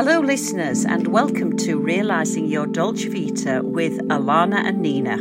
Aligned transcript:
Hello, 0.00 0.20
listeners, 0.20 0.84
and 0.84 1.08
welcome 1.08 1.56
to 1.56 1.76
Realising 1.76 2.46
Your 2.46 2.68
Dolce 2.68 3.08
Vita 3.08 3.62
with 3.64 3.98
Alana 4.10 4.58
and 4.58 4.80
Nina. 4.80 5.20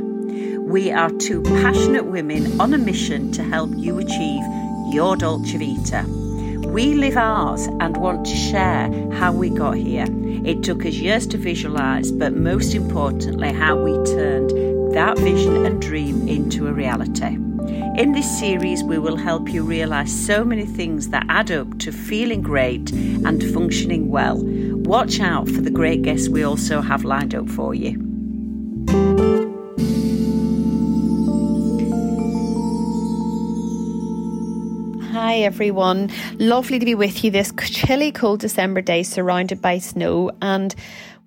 We 0.62 0.92
are 0.92 1.10
two 1.10 1.42
passionate 1.42 2.06
women 2.06 2.62
on 2.62 2.76
a 2.76 2.78
mission 2.78 3.32
to 3.32 3.44
help 3.44 3.71
you 3.76 3.98
achieve 3.98 4.44
your 4.94 5.16
Dolce 5.17 5.58
Vita. 5.58 6.05
We 6.67 6.94
live 6.94 7.17
ours 7.17 7.66
and 7.80 7.98
want 7.98 8.28
to 8.28 8.36
share 8.36 8.92
how 9.14 9.32
we 9.32 9.50
got 9.50 9.78
here. 9.78 10.05
It 10.46 10.62
took 10.62 10.86
us 10.86 10.94
years 10.94 11.25
to 11.30 11.39
visualise, 11.39 12.12
but 12.12 12.36
most 12.36 12.75
importantly, 12.75 13.54
how 13.54 13.78
we 13.78 13.94
turned 14.05 14.52
that 14.94 15.18
vision 15.18 15.66
and 15.66 15.82
dream 15.82 16.28
into 16.28 16.68
a 16.68 16.71
reality. 16.71 17.39
In 17.98 18.12
this 18.12 18.39
series, 18.39 18.84
we 18.84 19.00
will 19.00 19.16
help 19.16 19.50
you 19.50 19.64
realise 19.64 20.14
so 20.14 20.46
many 20.46 20.68
things 20.68 21.09
that 21.09 21.25
add 21.30 21.50
up 21.50 21.80
to 21.80 21.91
feeling 21.91 22.44
great 22.44 22.91
and 22.91 23.44
functioning 23.52 24.10
well. 24.10 24.38
Watch 24.87 25.19
out 25.19 25.50
for 25.50 25.59
the 25.59 25.69
great 25.69 26.01
guests 26.04 26.29
we 26.29 26.43
also 26.43 26.79
have 26.79 27.04
lined 27.04 27.36
up 27.36 27.50
for 27.50 27.75
you. 27.75 27.91
Hi 35.11 35.39
everyone. 35.39 36.09
Lovely 36.35 36.79
to 36.79 36.85
be 36.85 36.95
with 36.95 37.21
you 37.21 37.31
this 37.31 37.51
chilly, 37.65 38.13
cold 38.13 38.39
December 38.39 38.79
day 38.79 39.03
surrounded 39.03 39.61
by 39.61 39.79
snow. 39.79 40.31
And 40.41 40.73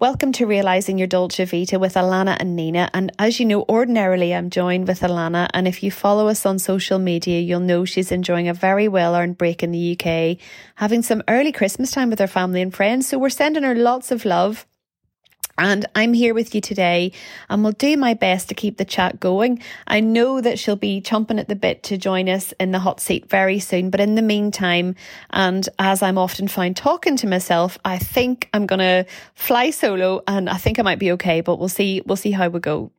Welcome 0.01 0.33
to 0.33 0.47
Realising 0.47 0.97
Your 0.97 1.09
Dolce 1.09 1.45
Vita 1.45 1.79
with 1.79 1.93
Alana 1.93 2.35
and 2.41 2.57
Nina. 2.57 2.89
And 2.95 3.13
as 3.19 3.39
you 3.39 3.45
know, 3.45 3.67
ordinarily 3.69 4.35
I'm 4.35 4.49
joined 4.49 4.89
with 4.89 5.01
Alana. 5.01 5.51
And 5.53 5.69
if 5.69 5.83
you 5.83 5.91
follow 5.91 6.29
us 6.29 6.47
on 6.47 6.59
social 6.59 6.99
media, 6.99 7.39
you'll 7.41 7.61
know 7.61 7.85
she's 7.85 8.11
enjoying 8.11 8.49
a 8.49 8.55
very 8.55 8.89
well 8.89 9.15
earned 9.15 9.37
break 9.37 9.63
in 9.63 9.73
the 9.73 9.99
UK, 10.01 10.39
having 10.77 11.03
some 11.03 11.23
early 11.29 11.53
Christmas 11.53 11.91
time 11.91 12.09
with 12.09 12.19
her 12.19 12.27
family 12.27 12.63
and 12.63 12.75
friends. 12.75 13.09
So 13.09 13.19
we're 13.19 13.29
sending 13.29 13.63
her 13.63 13.75
lots 13.75 14.11
of 14.11 14.25
love. 14.25 14.67
And 15.61 15.85
I'm 15.95 16.15
here 16.15 16.33
with 16.33 16.55
you 16.55 16.63
today 16.63 17.13
and 17.51 17.63
will 17.63 17.73
do 17.73 17.95
my 17.99 18.15
best 18.15 18.49
to 18.49 18.55
keep 18.55 18.79
the 18.79 18.85
chat 18.87 19.21
going. 19.21 19.63
I 19.87 20.01
know 20.01 20.41
that 20.41 20.59
she'll 20.59 20.75
be 20.75 21.03
chomping 21.03 21.39
at 21.39 21.49
the 21.49 21.55
bit 21.55 21.83
to 21.85 21.99
join 21.99 22.31
us 22.31 22.53
in 22.59 22.73
the 22.73 22.79
hot 22.79 22.99
seat 22.99 23.29
very 23.29 23.59
soon. 23.59 23.91
But 23.91 24.01
in 24.01 24.15
the 24.15 24.23
meantime, 24.23 24.95
and 25.29 25.69
as 25.79 26.03
I'm 26.03 26.17
often 26.17 26.49
found 26.49 26.79
talking 26.79 27.15
to 27.19 27.27
myself, 27.27 27.79
I 27.85 27.99
think 27.99 28.49
I'm 28.55 28.65
going 28.65 28.79
to 28.79 29.05
fly 29.35 29.69
solo 29.69 30.23
and 30.27 30.49
I 30.49 30.57
think 30.57 30.79
I 30.79 30.83
might 30.83 30.99
be 30.99 31.13
okay, 31.13 31.43
but 31.43 31.59
we'll 31.59 31.69
see, 31.69 32.01
we'll 32.07 32.17
see 32.17 32.31
how 32.31 32.49
we 32.49 32.59
go. 32.59 32.91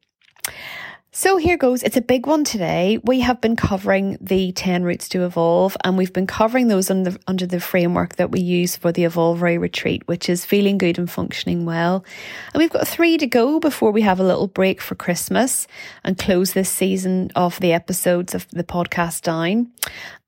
So 1.13 1.35
here 1.35 1.57
goes. 1.57 1.83
It's 1.83 1.97
a 1.97 2.01
big 2.01 2.25
one 2.25 2.45
today. 2.45 2.97
We 3.03 3.19
have 3.19 3.41
been 3.41 3.57
covering 3.57 4.17
the 4.21 4.53
10 4.53 4.85
roots 4.85 5.09
to 5.09 5.25
evolve 5.25 5.75
and 5.83 5.97
we've 5.97 6.13
been 6.13 6.25
covering 6.25 6.69
those 6.69 6.89
under, 6.89 7.17
under 7.27 7.45
the 7.45 7.59
framework 7.59 8.15
that 8.15 8.31
we 8.31 8.39
use 8.39 8.77
for 8.77 8.93
the 8.93 9.03
Evolveray 9.03 9.59
retreat, 9.59 10.07
which 10.07 10.29
is 10.29 10.45
feeling 10.45 10.77
good 10.77 10.97
and 10.97 11.11
functioning 11.11 11.65
well. 11.65 12.05
And 12.53 12.61
we've 12.61 12.69
got 12.69 12.87
three 12.87 13.17
to 13.17 13.27
go 13.27 13.59
before 13.59 13.91
we 13.91 14.03
have 14.03 14.21
a 14.21 14.23
little 14.23 14.47
break 14.47 14.79
for 14.79 14.95
Christmas 14.95 15.67
and 16.05 16.17
close 16.17 16.53
this 16.53 16.69
season 16.69 17.29
of 17.35 17.59
the 17.59 17.73
episodes 17.73 18.33
of 18.33 18.47
the 18.51 18.63
podcast 18.63 19.23
down. 19.23 19.69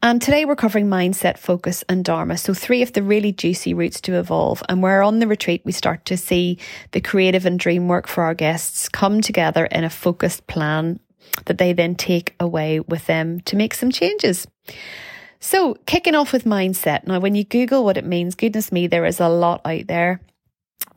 And 0.04 0.22
today 0.22 0.44
we're 0.44 0.58
covering 0.58 0.88
mindset, 0.88 1.38
focus, 1.38 1.86
and 1.88 2.04
Dharma. 2.04 2.38
So, 2.38 2.54
three 2.54 2.82
of 2.82 2.92
the 2.92 3.02
really 3.02 3.32
juicy 3.32 3.74
roots 3.74 4.02
to 4.02 4.20
evolve. 4.20 4.62
And 4.68 4.84
where 4.84 5.02
on 5.02 5.20
the 5.20 5.28
retreat 5.28 5.62
we 5.64 5.72
start 5.72 6.04
to 6.08 6.18
see 6.18 6.60
the 6.92 7.00
creative 7.00 7.46
and 7.46 7.58
dream 7.58 7.88
work 7.88 8.08
for 8.08 8.26
our 8.26 8.34
guests 8.34 8.90
come 8.90 9.22
together 9.22 9.66
in 9.66 9.86
a 9.86 9.90
focused 9.90 10.46
plan 10.46 11.00
that 11.46 11.58
they 11.58 11.72
then 11.72 11.96
take 11.96 12.36
away 12.38 12.82
with 12.82 13.06
them 13.06 13.40
to 13.46 13.56
make 13.56 13.74
some 13.74 13.92
changes. 13.92 14.46
So, 15.40 15.76
kicking 15.86 16.16
off 16.16 16.34
with 16.34 16.44
mindset. 16.44 17.08
Now, 17.08 17.22
when 17.22 17.34
you 17.34 17.46
Google 17.46 17.86
what 17.86 17.96
it 17.96 18.06
means, 18.06 18.36
goodness 18.36 18.74
me, 18.74 18.88
there 18.88 19.06
is 19.06 19.22
a 19.22 19.30
lot 19.30 19.62
out 19.64 19.88
there. 19.88 20.20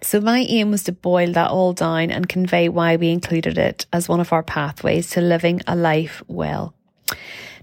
So, 0.02 0.20
my 0.20 0.40
aim 0.40 0.72
was 0.72 0.82
to 0.82 0.92
boil 0.92 1.30
that 1.30 1.52
all 1.52 1.74
down 1.74 2.10
and 2.10 2.28
convey 2.28 2.68
why 2.68 2.96
we 2.96 3.10
included 3.10 3.56
it 3.56 3.86
as 3.92 4.08
one 4.08 4.18
of 4.18 4.32
our 4.32 4.42
pathways 4.42 5.10
to 5.10 5.20
living 5.20 5.60
a 5.68 5.76
life 5.76 6.24
well. 6.26 6.74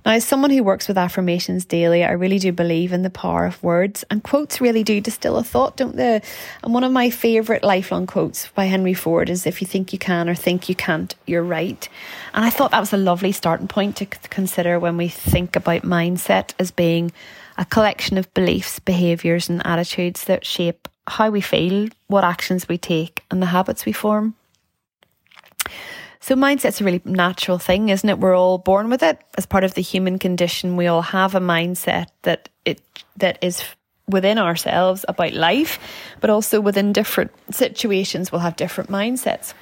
Now, 0.05 0.11
as 0.11 0.25
someone 0.25 0.51
who 0.51 0.63
works 0.63 0.89
with 0.89 0.97
affirmations 0.97 1.63
daily, 1.63 2.03
I 2.03 2.11
really 2.11 2.37
do 2.37 2.51
believe 2.51 2.91
in 2.91 3.03
the 3.03 3.09
power 3.09 3.45
of 3.45 3.63
words, 3.63 4.03
and 4.09 4.21
quotes 4.21 4.59
really 4.59 4.83
do 4.83 4.99
distill 4.99 5.37
a 5.37 5.43
thought, 5.43 5.77
don't 5.77 5.95
they? 5.95 6.21
And 6.61 6.73
one 6.73 6.83
of 6.83 6.91
my 6.91 7.09
favourite 7.09 7.63
lifelong 7.63 8.05
quotes 8.05 8.49
by 8.49 8.65
Henry 8.65 8.93
Ford 8.93 9.29
is 9.29 9.45
If 9.45 9.61
you 9.61 9.67
think 9.67 9.93
you 9.93 9.99
can 9.99 10.27
or 10.27 10.35
think 10.35 10.67
you 10.67 10.75
can't, 10.75 11.15
you're 11.25 11.43
right. 11.43 11.87
And 12.33 12.43
I 12.43 12.49
thought 12.49 12.71
that 12.71 12.81
was 12.81 12.91
a 12.91 12.97
lovely 12.97 13.31
starting 13.31 13.69
point 13.69 13.95
to 13.97 14.05
consider 14.05 14.77
when 14.77 14.97
we 14.97 15.07
think 15.07 15.55
about 15.55 15.83
mindset 15.83 16.53
as 16.59 16.71
being 16.71 17.13
a 17.57 17.63
collection 17.63 18.17
of 18.17 18.33
beliefs, 18.33 18.79
behaviours, 18.79 19.47
and 19.47 19.65
attitudes 19.65 20.25
that 20.25 20.45
shape 20.45 20.89
how 21.07 21.29
we 21.29 21.41
feel, 21.41 21.87
what 22.07 22.23
actions 22.23 22.67
we 22.67 22.77
take, 22.77 23.23
and 23.31 23.41
the 23.41 23.47
habits 23.47 23.85
we 23.85 23.91
form. 23.91 24.35
So 26.23 26.35
mindset's 26.35 26.79
a 26.79 26.85
really 26.85 27.01
natural 27.03 27.57
thing, 27.57 27.89
isn't 27.89 28.09
it? 28.09 28.17
We're 28.17 28.33
all 28.33 28.57
born 28.57 28.89
with 28.89 29.03
it 29.03 29.19
as 29.37 29.45
part 29.45 29.65
of 29.65 29.73
the 29.73 29.81
human 29.81 30.19
condition. 30.19 30.77
We 30.77 30.87
all 30.87 31.01
have 31.01 31.35
a 31.35 31.41
mindset 31.41 32.05
that 32.21 32.47
it 32.63 32.79
that 33.17 33.39
is 33.41 33.61
within 34.07 34.37
ourselves 34.37 35.03
about 35.09 35.33
life, 35.33 35.79
but 36.21 36.29
also 36.29 36.61
within 36.61 36.93
different 36.93 37.31
situations 37.51 38.31
we'll 38.31 38.39
have 38.39 38.55
different 38.55 38.89
mindsets. 38.89 39.53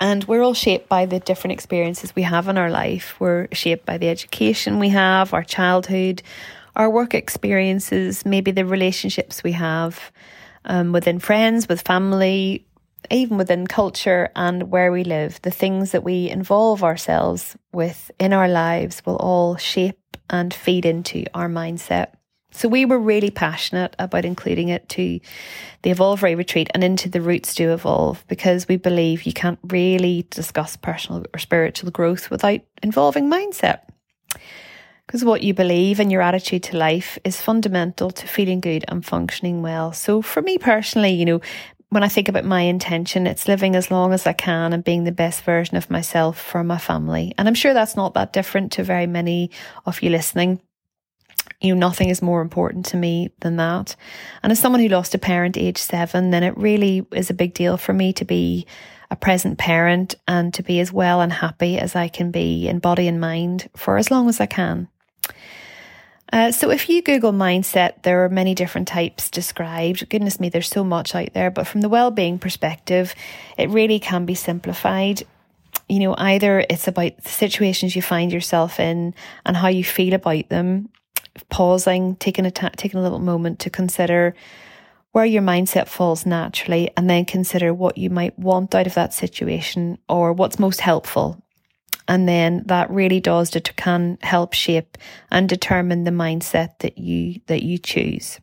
And 0.00 0.24
we're 0.24 0.42
all 0.42 0.52
shaped 0.52 0.88
by 0.88 1.06
the 1.06 1.20
different 1.20 1.52
experiences 1.52 2.16
we 2.16 2.22
have 2.22 2.48
in 2.48 2.58
our 2.58 2.68
life. 2.68 3.14
We're 3.20 3.46
shaped 3.52 3.86
by 3.86 3.98
the 3.98 4.08
education 4.08 4.80
we 4.80 4.88
have, 4.88 5.32
our 5.32 5.44
childhood, 5.44 6.24
our 6.74 6.90
work 6.90 7.14
experiences, 7.14 8.26
maybe 8.26 8.50
the 8.50 8.64
relationships 8.64 9.44
we 9.44 9.52
have 9.52 10.10
um, 10.64 10.90
within 10.90 11.20
friends, 11.20 11.68
with 11.68 11.82
family, 11.82 12.65
even 13.10 13.36
within 13.36 13.66
culture 13.66 14.30
and 14.36 14.70
where 14.70 14.92
we 14.92 15.04
live, 15.04 15.40
the 15.42 15.50
things 15.50 15.92
that 15.92 16.04
we 16.04 16.28
involve 16.28 16.82
ourselves 16.82 17.56
with 17.72 18.10
in 18.18 18.32
our 18.32 18.48
lives 18.48 19.02
will 19.04 19.16
all 19.16 19.56
shape 19.56 20.16
and 20.30 20.52
feed 20.52 20.84
into 20.84 21.24
our 21.34 21.48
mindset. 21.48 22.12
So 22.52 22.68
we 22.68 22.86
were 22.86 22.98
really 22.98 23.30
passionate 23.30 23.94
about 23.98 24.24
including 24.24 24.70
it 24.70 24.88
to 24.90 25.20
the 25.82 25.90
Evolveray 25.90 26.36
retreat 26.36 26.70
and 26.72 26.82
into 26.82 27.10
the 27.10 27.20
Roots 27.20 27.54
to 27.56 27.72
Evolve 27.72 28.24
because 28.28 28.66
we 28.66 28.78
believe 28.78 29.24
you 29.24 29.32
can't 29.34 29.58
really 29.64 30.26
discuss 30.30 30.76
personal 30.76 31.24
or 31.34 31.38
spiritual 31.38 31.90
growth 31.90 32.30
without 32.30 32.60
involving 32.82 33.30
mindset. 33.30 33.80
Because 35.06 35.24
what 35.24 35.42
you 35.42 35.54
believe 35.54 36.00
and 36.00 36.10
your 36.10 36.22
attitude 36.22 36.64
to 36.64 36.76
life 36.76 37.18
is 37.24 37.40
fundamental 37.40 38.10
to 38.10 38.26
feeling 38.26 38.60
good 38.60 38.84
and 38.88 39.04
functioning 39.04 39.62
well. 39.62 39.92
So 39.92 40.20
for 40.20 40.42
me 40.42 40.58
personally, 40.58 41.12
you 41.12 41.24
know, 41.24 41.40
when 41.90 42.02
I 42.02 42.08
think 42.08 42.28
about 42.28 42.44
my 42.44 42.62
intention, 42.62 43.26
it's 43.26 43.46
living 43.48 43.76
as 43.76 43.90
long 43.90 44.12
as 44.12 44.26
I 44.26 44.32
can 44.32 44.72
and 44.72 44.82
being 44.82 45.04
the 45.04 45.12
best 45.12 45.42
version 45.42 45.76
of 45.76 45.90
myself 45.90 46.38
for 46.38 46.64
my 46.64 46.78
family. 46.78 47.32
And 47.38 47.46
I'm 47.46 47.54
sure 47.54 47.74
that's 47.74 47.96
not 47.96 48.14
that 48.14 48.32
different 48.32 48.72
to 48.72 48.82
very 48.82 49.06
many 49.06 49.50
of 49.84 50.02
you 50.02 50.10
listening. 50.10 50.60
You 51.60 51.74
know, 51.74 51.86
nothing 51.86 52.08
is 52.08 52.22
more 52.22 52.42
important 52.42 52.86
to 52.86 52.96
me 52.96 53.30
than 53.40 53.56
that. 53.56 53.94
And 54.42 54.50
as 54.50 54.58
someone 54.58 54.80
who 54.80 54.88
lost 54.88 55.14
a 55.14 55.18
parent 55.18 55.56
age 55.56 55.78
seven, 55.78 56.30
then 56.30 56.42
it 56.42 56.56
really 56.56 57.06
is 57.12 57.30
a 57.30 57.34
big 57.34 57.54
deal 57.54 57.76
for 57.76 57.92
me 57.92 58.12
to 58.14 58.24
be 58.24 58.66
a 59.10 59.16
present 59.16 59.56
parent 59.56 60.16
and 60.26 60.52
to 60.54 60.64
be 60.64 60.80
as 60.80 60.92
well 60.92 61.20
and 61.20 61.32
happy 61.32 61.78
as 61.78 61.94
I 61.94 62.08
can 62.08 62.32
be 62.32 62.66
in 62.66 62.80
body 62.80 63.06
and 63.06 63.20
mind 63.20 63.70
for 63.76 63.96
as 63.96 64.10
long 64.10 64.28
as 64.28 64.40
I 64.40 64.46
can. 64.46 64.88
Uh, 66.32 66.50
so 66.50 66.70
if 66.70 66.88
you 66.88 67.02
Google 67.02 67.32
mindset, 67.32 68.02
there 68.02 68.24
are 68.24 68.28
many 68.28 68.54
different 68.54 68.88
types 68.88 69.30
described. 69.30 70.08
Goodness 70.08 70.40
me, 70.40 70.48
there's 70.48 70.68
so 70.68 70.82
much 70.82 71.14
out 71.14 71.32
there. 71.34 71.50
But 71.50 71.66
from 71.66 71.82
the 71.82 71.88
well-being 71.88 72.38
perspective, 72.38 73.14
it 73.56 73.70
really 73.70 73.98
can 73.98 74.26
be 74.26 74.34
simplified. 74.34 75.22
You 75.88 76.00
know, 76.00 76.14
either 76.18 76.64
it's 76.68 76.88
about 76.88 77.16
the 77.18 77.28
situations 77.28 77.94
you 77.94 78.02
find 78.02 78.32
yourself 78.32 78.80
in 78.80 79.14
and 79.44 79.56
how 79.56 79.68
you 79.68 79.84
feel 79.84 80.14
about 80.14 80.48
them, 80.48 80.88
pausing, 81.48 82.16
taking 82.16 82.46
a 82.46 82.50
ta- 82.50 82.70
taking 82.76 82.98
a 82.98 83.02
little 83.02 83.20
moment 83.20 83.60
to 83.60 83.70
consider 83.70 84.34
where 85.12 85.24
your 85.24 85.42
mindset 85.42 85.86
falls 85.86 86.26
naturally, 86.26 86.90
and 86.94 87.08
then 87.08 87.24
consider 87.24 87.72
what 87.72 87.96
you 87.96 88.10
might 88.10 88.38
want 88.38 88.74
out 88.74 88.86
of 88.86 88.94
that 88.94 89.14
situation 89.14 89.96
or 90.10 90.32
what's 90.32 90.58
most 90.58 90.80
helpful 90.82 91.40
and 92.08 92.28
then 92.28 92.62
that 92.66 92.90
really 92.90 93.20
does 93.20 93.50
det- 93.50 93.76
can 93.76 94.18
help 94.22 94.52
shape 94.52 94.98
and 95.30 95.48
determine 95.48 96.04
the 96.04 96.10
mindset 96.10 96.78
that 96.80 96.98
you 96.98 97.40
that 97.46 97.62
you 97.62 97.78
choose. 97.78 98.40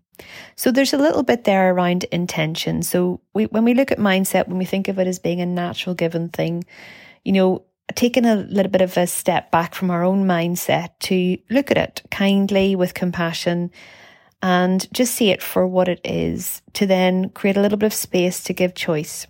So 0.55 0.71
there's 0.71 0.93
a 0.93 0.97
little 0.97 1.23
bit 1.23 1.43
there 1.43 1.73
around 1.73 2.05
intention. 2.05 2.83
So 2.83 3.19
we, 3.33 3.45
when 3.45 3.65
we 3.65 3.73
look 3.73 3.91
at 3.91 3.97
mindset, 3.97 4.47
when 4.47 4.57
we 4.57 4.65
think 4.65 4.87
of 4.87 4.99
it 4.99 5.07
as 5.07 5.19
being 5.19 5.41
a 5.41 5.45
natural 5.45 5.95
given 5.95 6.29
thing, 6.29 6.65
you 7.23 7.31
know, 7.31 7.63
taking 7.95 8.25
a 8.25 8.35
little 8.35 8.71
bit 8.71 8.81
of 8.81 8.95
a 8.97 9.07
step 9.07 9.51
back 9.51 9.75
from 9.75 9.91
our 9.91 10.03
own 10.03 10.25
mindset 10.25 10.89
to 11.01 11.37
look 11.49 11.71
at 11.71 11.77
it 11.77 12.01
kindly 12.11 12.75
with 12.75 12.93
compassion 12.93 13.71
and 14.41 14.91
just 14.93 15.15
see 15.15 15.29
it 15.29 15.41
for 15.41 15.65
what 15.65 15.87
it 15.87 16.01
is 16.03 16.61
to 16.73 16.85
then 16.85 17.29
create 17.29 17.57
a 17.57 17.61
little 17.61 17.77
bit 17.77 17.87
of 17.87 17.93
space 17.93 18.43
to 18.43 18.53
give 18.53 18.75
choice. 18.75 19.25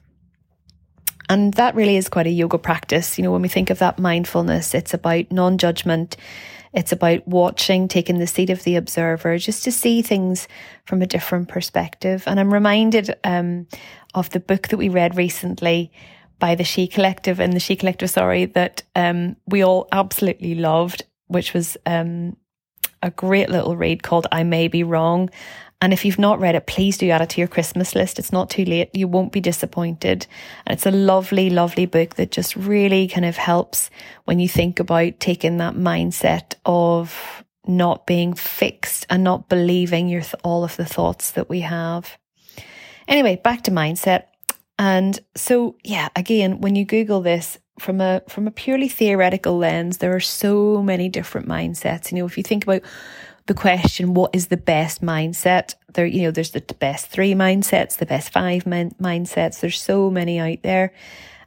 And 1.34 1.52
that 1.56 1.74
really 1.74 1.96
is 1.96 2.10
quite 2.10 2.28
a 2.28 2.32
yoga 2.32 2.60
practice. 2.60 3.18
You 3.18 3.24
know, 3.24 3.32
when 3.32 3.42
we 3.42 3.48
think 3.48 3.72
of 3.72 3.80
that 3.80 3.98
mindfulness, 3.98 4.76
it's 4.76 4.94
about 4.94 5.32
non 5.32 5.58
judgment, 5.58 6.16
It's 6.74 6.92
about 6.92 7.28
watching, 7.28 7.88
taking 7.88 8.20
the 8.20 8.28
seat 8.28 8.52
of 8.52 8.64
the 8.64 8.76
observer, 8.76 9.40
just 9.40 9.64
to 9.64 9.72
see 9.72 10.04
things 10.04 10.48
from 10.86 11.02
a 11.02 11.08
different 11.08 11.48
perspective. 11.48 12.24
And 12.28 12.40
I'm 12.40 12.54
reminded 12.54 13.16
um, 13.24 13.68
of 14.14 14.30
the 14.30 14.40
book 14.40 14.68
that 14.68 14.78
we 14.78 14.90
read 14.90 15.18
recently 15.18 15.92
by 16.38 16.54
the 16.54 16.64
She 16.64 16.86
Collective 16.86 17.40
and 17.40 17.54
the 17.54 17.60
She 17.60 17.76
Collective, 17.76 18.12
sorry, 18.12 18.46
that 18.46 18.84
um, 18.96 19.36
we 19.48 19.64
all 19.64 19.88
absolutely 19.92 20.54
loved, 20.54 21.04
which 21.28 21.54
was 21.56 21.78
um, 21.88 22.38
a 23.02 23.10
great 23.10 23.50
little 23.50 23.76
read 23.76 24.04
called 24.04 24.28
I 24.32 24.44
May 24.44 24.68
Be 24.68 24.84
Wrong. 24.84 25.32
And 25.84 25.92
if 25.92 26.06
you've 26.06 26.18
not 26.18 26.40
read 26.40 26.56
it, 26.56 26.66
please 26.66 26.98
do 26.98 27.10
add 27.10 27.22
it 27.22 27.32
to 27.32 27.42
your 27.42 27.50
Christmas 27.50 27.94
list. 27.94 28.18
It's 28.18 28.32
not 28.32 28.50
too 28.50 28.64
late. 28.64 28.90
You 28.94 29.06
won't 29.06 29.34
be 29.34 29.42
disappointed. 29.42 30.26
And 30.66 30.74
it's 30.74 30.86
a 30.86 30.92
lovely, 30.92 31.50
lovely 31.50 31.86
book 31.86 32.16
that 32.16 32.32
just 32.32 32.56
really 32.56 33.10
kind 33.10 33.26
of 33.26 33.36
helps 33.36 33.90
when 34.24 34.40
you 34.40 34.48
think 34.48 34.80
about 34.80 35.20
taking 35.20 35.58
that 35.58 35.74
mindset 35.74 36.54
of 36.66 37.44
not 37.68 38.08
being 38.08 38.34
fixed 38.34 39.06
and 39.10 39.26
not 39.26 39.50
believing 39.50 40.08
your 40.08 40.22
th- 40.22 40.36
all 40.42 40.64
of 40.64 40.78
the 40.78 40.86
thoughts 40.86 41.32
that 41.32 41.50
we 41.50 41.60
have. 41.60 42.18
Anyway, 43.06 43.42
back 43.44 43.64
to 43.64 43.72
mindset. 43.72 44.28
And 44.80 45.20
so, 45.36 45.76
yeah, 45.84 46.08
again, 46.16 46.62
when 46.62 46.78
you 46.78 46.86
Google 46.86 47.20
this 47.20 47.58
from 47.78 48.00
a 48.00 48.22
from 48.30 48.48
a 48.48 48.52
purely 48.52 48.88
theoretical 48.88 49.58
lens, 49.58 49.98
there 49.98 50.16
are 50.16 50.22
so 50.22 50.82
many 50.82 51.10
different 51.10 51.46
mindsets. 51.46 52.10
You 52.10 52.20
know, 52.20 52.26
if 52.26 52.38
you 52.38 52.44
think 52.44 52.64
about 52.64 52.84
the 53.46 53.54
question, 53.54 54.14
what 54.14 54.34
is 54.34 54.48
the 54.48 54.58
best 54.58 55.02
mindset? 55.02 55.76
There, 55.94 56.06
you 56.06 56.24
know, 56.24 56.32
there's 56.32 56.52
the 56.52 56.62
best 56.80 57.08
three 57.08 57.34
mindsets, 57.34 57.98
the 57.98 58.06
best 58.06 58.32
five 58.32 58.66
min- 58.66 58.96
mindsets. 59.02 59.60
There's 59.60 59.82
so 59.82 60.10
many 60.10 60.40
out 60.40 60.64
there. 60.64 60.94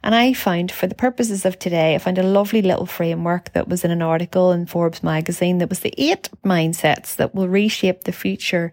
And 0.03 0.13
I 0.13 0.33
found 0.33 0.71
for 0.71 0.85
the 0.85 0.95
purposes 0.95 1.43
of 1.43 1.57
today, 1.57 1.95
I 1.95 1.97
found 1.97 2.17
a 2.19 2.23
lovely 2.23 2.61
little 2.61 2.85
framework 2.85 3.51
that 3.53 3.67
was 3.67 3.83
in 3.83 3.91
an 3.91 4.03
article 4.03 4.51
in 4.51 4.67
Forbes 4.67 5.01
magazine 5.01 5.57
that 5.57 5.69
was 5.69 5.79
the 5.79 5.93
eight 5.97 6.29
mindsets 6.45 7.15
that 7.15 7.33
will 7.33 7.49
reshape 7.49 8.03
the 8.03 8.11
future. 8.11 8.71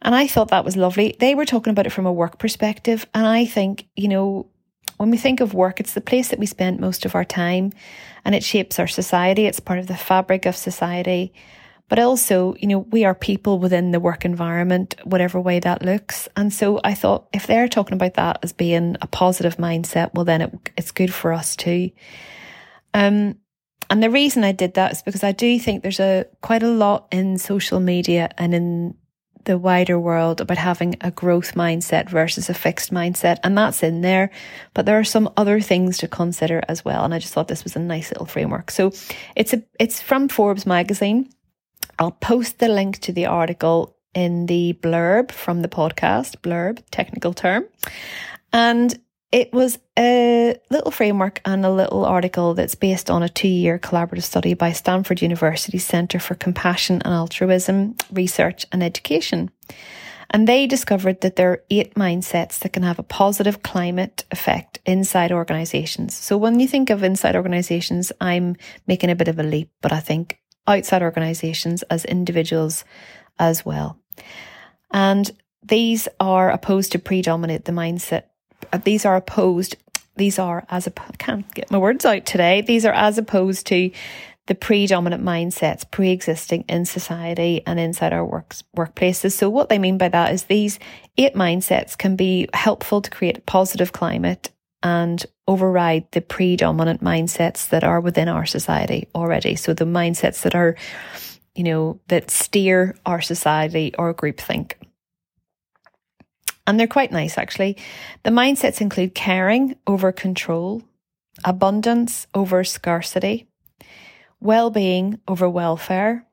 And 0.00 0.14
I 0.14 0.28
thought 0.28 0.48
that 0.48 0.64
was 0.64 0.76
lovely. 0.76 1.16
They 1.18 1.34
were 1.34 1.44
talking 1.44 1.72
about 1.72 1.86
it 1.86 1.92
from 1.92 2.06
a 2.06 2.12
work 2.12 2.38
perspective. 2.38 3.04
And 3.14 3.26
I 3.26 3.46
think, 3.46 3.88
you 3.96 4.06
know, 4.06 4.46
when 4.96 5.10
we 5.10 5.16
think 5.16 5.40
of 5.40 5.54
work, 5.54 5.80
it's 5.80 5.94
the 5.94 6.00
place 6.00 6.28
that 6.28 6.38
we 6.38 6.46
spend 6.46 6.78
most 6.78 7.04
of 7.04 7.14
our 7.14 7.24
time 7.24 7.72
and 8.24 8.34
it 8.34 8.44
shapes 8.44 8.78
our 8.78 8.86
society. 8.86 9.46
It's 9.46 9.60
part 9.60 9.80
of 9.80 9.88
the 9.88 9.96
fabric 9.96 10.46
of 10.46 10.56
society. 10.56 11.32
But 11.88 11.98
also, 11.98 12.54
you 12.58 12.66
know, 12.66 12.80
we 12.80 13.04
are 13.04 13.14
people 13.14 13.58
within 13.58 13.92
the 13.92 14.00
work 14.00 14.24
environment, 14.24 14.94
whatever 15.04 15.40
way 15.40 15.58
that 15.60 15.82
looks. 15.82 16.28
And 16.36 16.52
so 16.52 16.80
I 16.84 16.94
thought 16.94 17.28
if 17.32 17.46
they're 17.46 17.68
talking 17.68 17.94
about 17.94 18.14
that 18.14 18.40
as 18.42 18.52
being 18.52 18.96
a 19.00 19.06
positive 19.06 19.56
mindset, 19.56 20.12
well, 20.14 20.24
then 20.24 20.42
it, 20.42 20.70
it's 20.76 20.90
good 20.90 21.12
for 21.12 21.32
us 21.32 21.56
too. 21.56 21.90
Um, 22.92 23.36
and 23.90 24.02
the 24.02 24.10
reason 24.10 24.44
I 24.44 24.52
did 24.52 24.74
that 24.74 24.92
is 24.92 25.02
because 25.02 25.24
I 25.24 25.32
do 25.32 25.58
think 25.58 25.82
there's 25.82 26.00
a 26.00 26.26
quite 26.42 26.62
a 26.62 26.68
lot 26.68 27.08
in 27.10 27.38
social 27.38 27.80
media 27.80 28.28
and 28.36 28.54
in 28.54 28.94
the 29.44 29.56
wider 29.56 29.98
world 29.98 30.42
about 30.42 30.58
having 30.58 30.94
a 31.00 31.10
growth 31.10 31.54
mindset 31.54 32.10
versus 32.10 32.50
a 32.50 32.54
fixed 32.54 32.92
mindset. 32.92 33.38
And 33.42 33.56
that's 33.56 33.82
in 33.82 34.02
there. 34.02 34.30
But 34.74 34.84
there 34.84 34.98
are 34.98 35.04
some 35.04 35.32
other 35.38 35.58
things 35.60 35.96
to 35.98 36.08
consider 36.08 36.62
as 36.68 36.84
well. 36.84 37.02
And 37.02 37.14
I 37.14 37.18
just 37.18 37.32
thought 37.32 37.48
this 37.48 37.64
was 37.64 37.74
a 37.74 37.80
nice 37.80 38.10
little 38.10 38.26
framework. 38.26 38.70
So 38.70 38.92
it's 39.34 39.54
a, 39.54 39.62
it's 39.80 40.02
from 40.02 40.28
Forbes 40.28 40.66
magazine. 40.66 41.30
I'll 41.98 42.12
post 42.12 42.58
the 42.58 42.68
link 42.68 42.98
to 43.00 43.12
the 43.12 43.26
article 43.26 43.96
in 44.14 44.46
the 44.46 44.78
blurb 44.80 45.32
from 45.32 45.62
the 45.62 45.68
podcast, 45.68 46.38
blurb, 46.38 46.82
technical 46.90 47.34
term. 47.34 47.66
And 48.52 48.98
it 49.30 49.52
was 49.52 49.78
a 49.98 50.56
little 50.70 50.90
framework 50.90 51.40
and 51.44 51.64
a 51.64 51.70
little 51.70 52.04
article 52.04 52.54
that's 52.54 52.74
based 52.74 53.10
on 53.10 53.22
a 53.22 53.28
two 53.28 53.48
year 53.48 53.78
collaborative 53.78 54.22
study 54.22 54.54
by 54.54 54.72
Stanford 54.72 55.20
University 55.20 55.78
Center 55.78 56.18
for 56.18 56.34
Compassion 56.34 57.02
and 57.04 57.12
Altruism 57.12 57.96
Research 58.10 58.64
and 58.72 58.82
Education. 58.82 59.50
And 60.30 60.46
they 60.46 60.66
discovered 60.66 61.22
that 61.22 61.36
there 61.36 61.50
are 61.52 61.62
eight 61.70 61.94
mindsets 61.94 62.58
that 62.60 62.72
can 62.72 62.82
have 62.82 62.98
a 62.98 63.02
positive 63.02 63.62
climate 63.62 64.24
effect 64.30 64.78
inside 64.84 65.32
organizations. 65.32 66.14
So 66.14 66.36
when 66.36 66.60
you 66.60 66.68
think 66.68 66.90
of 66.90 67.02
inside 67.02 67.34
organizations, 67.36 68.12
I'm 68.20 68.56
making 68.86 69.10
a 69.10 69.16
bit 69.16 69.28
of 69.28 69.38
a 69.38 69.42
leap, 69.42 69.70
but 69.80 69.92
I 69.92 70.00
think 70.00 70.38
outside 70.68 71.02
organizations 71.02 71.82
as 71.84 72.04
individuals 72.04 72.84
as 73.38 73.64
well. 73.64 73.98
And 74.92 75.30
these 75.62 76.08
are 76.20 76.50
opposed 76.50 76.92
to 76.92 76.98
predominate 76.98 77.64
the 77.64 77.72
mindset. 77.72 78.24
Uh, 78.72 78.78
these 78.78 79.04
are 79.04 79.16
opposed. 79.16 79.76
These 80.16 80.38
are 80.38 80.64
as 80.68 80.86
a, 80.86 80.90
can't 80.90 81.52
get 81.54 81.70
my 81.70 81.78
words 81.78 82.04
out 82.04 82.26
today. 82.26 82.60
These 82.60 82.84
are 82.84 82.92
as 82.92 83.18
opposed 83.18 83.66
to 83.68 83.90
the 84.46 84.54
predominant 84.54 85.22
mindsets 85.22 85.88
pre-existing 85.90 86.64
in 86.68 86.86
society 86.86 87.62
and 87.66 87.78
inside 87.78 88.14
our 88.14 88.24
works, 88.24 88.64
workplaces. 88.74 89.32
So 89.32 89.50
what 89.50 89.68
they 89.68 89.78
mean 89.78 89.98
by 89.98 90.08
that 90.08 90.32
is 90.32 90.44
these 90.44 90.78
eight 91.18 91.34
mindsets 91.34 91.96
can 91.96 92.16
be 92.16 92.48
helpful 92.54 93.02
to 93.02 93.10
create 93.10 93.38
a 93.38 93.42
positive 93.42 93.92
climate 93.92 94.50
and 94.82 95.24
override 95.46 96.10
the 96.12 96.20
predominant 96.20 97.02
mindsets 97.02 97.68
that 97.70 97.84
are 97.84 98.00
within 98.00 98.28
our 98.28 98.46
society 98.46 99.08
already. 99.14 99.56
So 99.56 99.74
the 99.74 99.84
mindsets 99.84 100.42
that 100.42 100.54
are, 100.54 100.76
you 101.54 101.64
know, 101.64 102.00
that 102.08 102.30
steer 102.30 102.96
our 103.04 103.20
society 103.20 103.94
or 103.98 104.14
groupthink. 104.14 104.74
And 106.66 106.78
they're 106.78 106.86
quite 106.86 107.10
nice, 107.10 107.38
actually. 107.38 107.78
The 108.24 108.30
mindsets 108.30 108.80
include 108.80 109.14
caring 109.14 109.76
over 109.86 110.12
control, 110.12 110.82
abundance 111.44 112.26
over 112.34 112.62
scarcity, 112.62 113.48
well 114.40 114.70
being 114.70 115.18
over 115.26 115.48
welfare, 115.48 116.26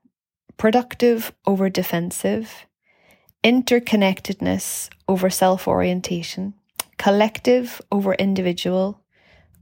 productive 0.57 1.33
over 1.47 1.69
defensive, 1.69 2.65
interconnectedness 3.43 4.89
over 5.07 5.29
self 5.29 5.67
orientation, 5.67 6.53
collective 6.97 7.81
over 7.91 8.13
individual, 8.13 9.01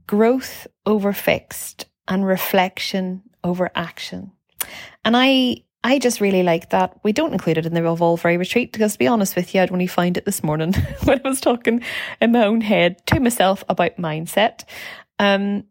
growth 0.06 0.66
over 0.86 1.12
fixed, 1.12 1.86
and 2.08 2.26
reflection 2.26 3.22
over 3.42 3.70
action. 3.74 4.32
And 5.04 5.16
I 5.16 5.64
I 5.86 5.98
just 5.98 6.22
really 6.22 6.42
like 6.42 6.70
that. 6.70 6.98
We 7.02 7.12
don't 7.12 7.34
include 7.34 7.58
it 7.58 7.66
in 7.66 7.74
the 7.74 7.86
Evolve 7.86 8.24
retreat 8.24 8.72
because, 8.72 8.94
to 8.94 8.98
be 8.98 9.06
honest 9.06 9.36
with 9.36 9.54
you, 9.54 9.60
I'd 9.60 9.70
only 9.70 9.86
find 9.86 10.16
it 10.16 10.24
this 10.24 10.42
morning 10.42 10.72
when 11.04 11.20
I 11.22 11.28
was 11.28 11.42
talking 11.42 11.82
in 12.22 12.32
my 12.32 12.46
own 12.46 12.62
head 12.62 13.06
to 13.08 13.20
myself 13.20 13.62
about 13.68 13.98
mindset. 13.98 14.64
Um, 15.18 15.64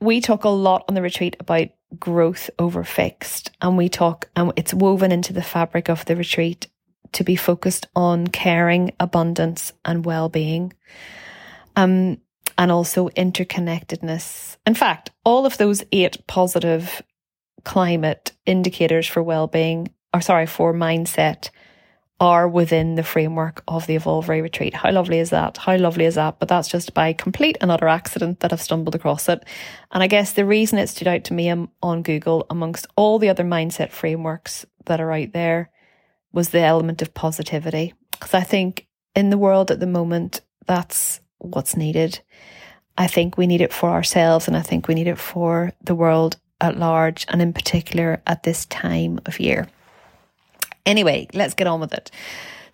we 0.00 0.20
talk 0.20 0.42
a 0.42 0.48
lot 0.48 0.84
on 0.88 0.96
the 0.96 1.02
retreat 1.02 1.36
about 1.38 1.68
growth 2.00 2.50
over 2.58 2.82
fixed, 2.82 3.52
and 3.62 3.76
we 3.76 3.88
talk, 3.88 4.28
and 4.34 4.52
it's 4.56 4.74
woven 4.74 5.12
into 5.12 5.32
the 5.32 5.42
fabric 5.42 5.88
of 5.88 6.04
the 6.06 6.16
retreat 6.16 6.66
to 7.12 7.24
be 7.24 7.36
focused 7.36 7.86
on 7.94 8.26
caring, 8.26 8.92
abundance, 8.98 9.72
and 9.84 10.04
well 10.04 10.28
being. 10.28 10.72
Um, 11.76 12.18
and 12.56 12.70
also 12.70 13.08
interconnectedness. 13.10 14.56
In 14.66 14.74
fact, 14.74 15.10
all 15.24 15.46
of 15.46 15.58
those 15.58 15.82
eight 15.92 16.24
positive 16.26 17.02
climate 17.64 18.32
indicators 18.46 19.06
for 19.06 19.22
well 19.22 19.46
being, 19.46 19.88
or 20.12 20.20
sorry, 20.20 20.46
for 20.46 20.72
mindset, 20.72 21.50
are 22.20 22.48
within 22.48 22.94
the 22.94 23.02
framework 23.02 23.62
of 23.66 23.86
the 23.86 23.96
Evolve 23.96 24.28
Retreat. 24.28 24.72
How 24.72 24.92
lovely 24.92 25.18
is 25.18 25.30
that? 25.30 25.56
How 25.56 25.76
lovely 25.76 26.04
is 26.04 26.14
that? 26.14 26.38
But 26.38 26.48
that's 26.48 26.68
just 26.68 26.94
by 26.94 27.12
complete 27.12 27.58
and 27.60 27.70
utter 27.70 27.88
accident 27.88 28.40
that 28.40 28.52
I've 28.52 28.62
stumbled 28.62 28.94
across 28.94 29.28
it. 29.28 29.44
And 29.90 30.02
I 30.02 30.06
guess 30.06 30.32
the 30.32 30.46
reason 30.46 30.78
it 30.78 30.88
stood 30.88 31.08
out 31.08 31.24
to 31.24 31.34
me 31.34 31.52
on 31.82 32.02
Google 32.02 32.46
amongst 32.48 32.86
all 32.96 33.18
the 33.18 33.28
other 33.28 33.44
mindset 33.44 33.90
frameworks 33.90 34.64
that 34.86 35.00
are 35.00 35.12
out 35.12 35.32
there 35.32 35.70
was 36.34 36.50
the 36.50 36.60
element 36.60 37.00
of 37.00 37.14
positivity. 37.14 37.94
Because 38.10 38.34
I 38.34 38.42
think 38.42 38.86
in 39.14 39.30
the 39.30 39.38
world 39.38 39.70
at 39.70 39.80
the 39.80 39.86
moment, 39.86 40.40
that's 40.66 41.20
what's 41.38 41.76
needed. 41.76 42.20
I 42.98 43.06
think 43.06 43.38
we 43.38 43.46
need 43.46 43.60
it 43.60 43.72
for 43.72 43.90
ourselves 43.90 44.46
and 44.46 44.56
I 44.56 44.60
think 44.60 44.86
we 44.86 44.94
need 44.94 45.06
it 45.06 45.18
for 45.18 45.72
the 45.82 45.94
world 45.94 46.36
at 46.60 46.78
large 46.78 47.24
and 47.28 47.40
in 47.40 47.52
particular 47.52 48.20
at 48.26 48.42
this 48.42 48.66
time 48.66 49.20
of 49.26 49.40
year. 49.40 49.68
Anyway, 50.86 51.28
let's 51.32 51.54
get 51.54 51.66
on 51.66 51.80
with 51.80 51.92
it. 51.92 52.10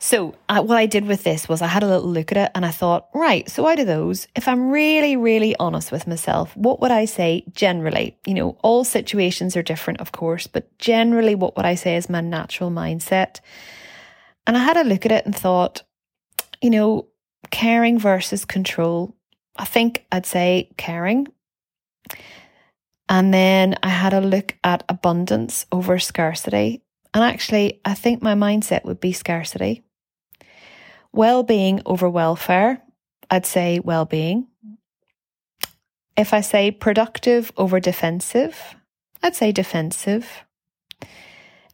So, 0.02 0.35
uh, 0.49 0.62
what 0.62 0.78
I 0.78 0.87
did 0.87 1.07
with 1.07 1.25
this 1.25 1.47
was 1.47 1.61
I 1.61 1.66
had 1.66 1.83
a 1.83 1.87
little 1.87 2.09
look 2.09 2.33
at 2.33 2.38
it 2.38 2.50
and 2.54 2.64
I 2.64 2.71
thought, 2.71 3.11
right, 3.14 3.49
so 3.50 3.66
out 3.66 3.78
of 3.78 3.87
those, 3.87 4.26
if 4.35 4.49
I'm 4.49 4.71
really, 4.71 5.14
really 5.14 5.54
honest 5.61 5.92
with 5.92 6.07
myself, 6.07 6.57
what 6.57 6.80
would 6.80 6.90
I 6.90 7.04
say 7.04 7.45
generally? 7.52 8.16
You 8.26 8.33
know, 8.33 8.57
all 8.62 8.83
situations 8.83 9.59
are 9.59 9.62
different, 9.62 10.00
of 10.00 10.11
course, 10.11 10.47
but 10.47 10.78
generally, 10.78 11.35
what 11.35 11.54
would 11.54 11.66
I 11.66 11.75
say 11.75 11.97
is 11.97 12.09
my 12.09 12.23
natural 12.23 12.71
mindset? 12.71 13.40
And 14.47 14.57
I 14.57 14.61
had 14.61 14.78
a 14.78 14.85
look 14.85 15.04
at 15.04 15.12
it 15.12 15.26
and 15.26 15.37
thought, 15.37 15.83
you 16.62 16.71
know, 16.71 17.09
caring 17.50 17.99
versus 17.99 18.47
control. 18.47 19.14
I 19.59 19.66
think 19.66 20.07
I'd 20.11 20.25
say 20.25 20.71
caring. 20.78 21.28
And 23.11 23.35
then 23.35 23.76
I 23.83 23.90
had 23.90 24.14
a 24.14 24.23
look 24.23 24.57
at 24.64 24.83
abundance 24.88 25.66
over 25.71 25.99
scarcity. 25.99 26.83
And 27.12 27.23
actually, 27.23 27.83
I 27.85 27.92
think 27.92 28.23
my 28.23 28.35
mindset 28.35 28.87
would 28.87 29.00
be 29.00 29.12
scarcity. 29.12 29.85
Well 31.12 31.43
being 31.43 31.83
over 31.87 32.09
welfare, 32.09 32.83
I'd 33.31 33.47
say 33.47 33.81
well 33.81 34.05
being. 34.05 34.47
If 36.17 36.33
I 36.35 36.40
say 36.40 36.71
productive 36.71 37.50
over 37.57 37.81
defensive, 37.81 38.76
I'd 39.23 39.35
say 39.35 39.52
defensive. 39.52 40.45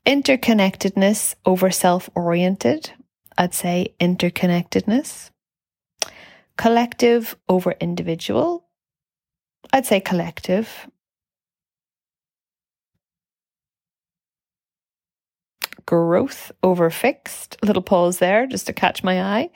Interconnectedness 0.07 1.35
over 1.45 1.71
self 1.71 2.09
oriented. 2.15 2.93
I'd 3.37 3.55
say 3.55 3.95
interconnectedness. 4.01 5.31
Collective 6.57 7.37
over 7.49 7.73
individual. 7.81 8.67
I'd 9.73 9.85
say 9.85 10.01
collective. 10.01 10.89
Growth 15.87 16.53
over 16.63 16.91
fixed. 16.91 17.57
Little 17.63 17.83
pause 17.83 18.19
there 18.19 18.47
just 18.47 18.67
to 18.67 18.73
catch 18.73 19.03
my 19.03 19.23
eye. 19.23 19.51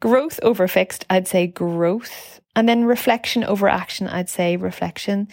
Growth 0.00 0.40
over 0.42 0.66
fixed, 0.66 1.06
I'd 1.08 1.28
say 1.28 1.46
growth. 1.46 2.40
And 2.56 2.68
then 2.68 2.84
reflection 2.84 3.44
over 3.44 3.68
action, 3.68 4.08
I'd 4.08 4.28
say 4.28 4.56
reflection. 4.56 5.28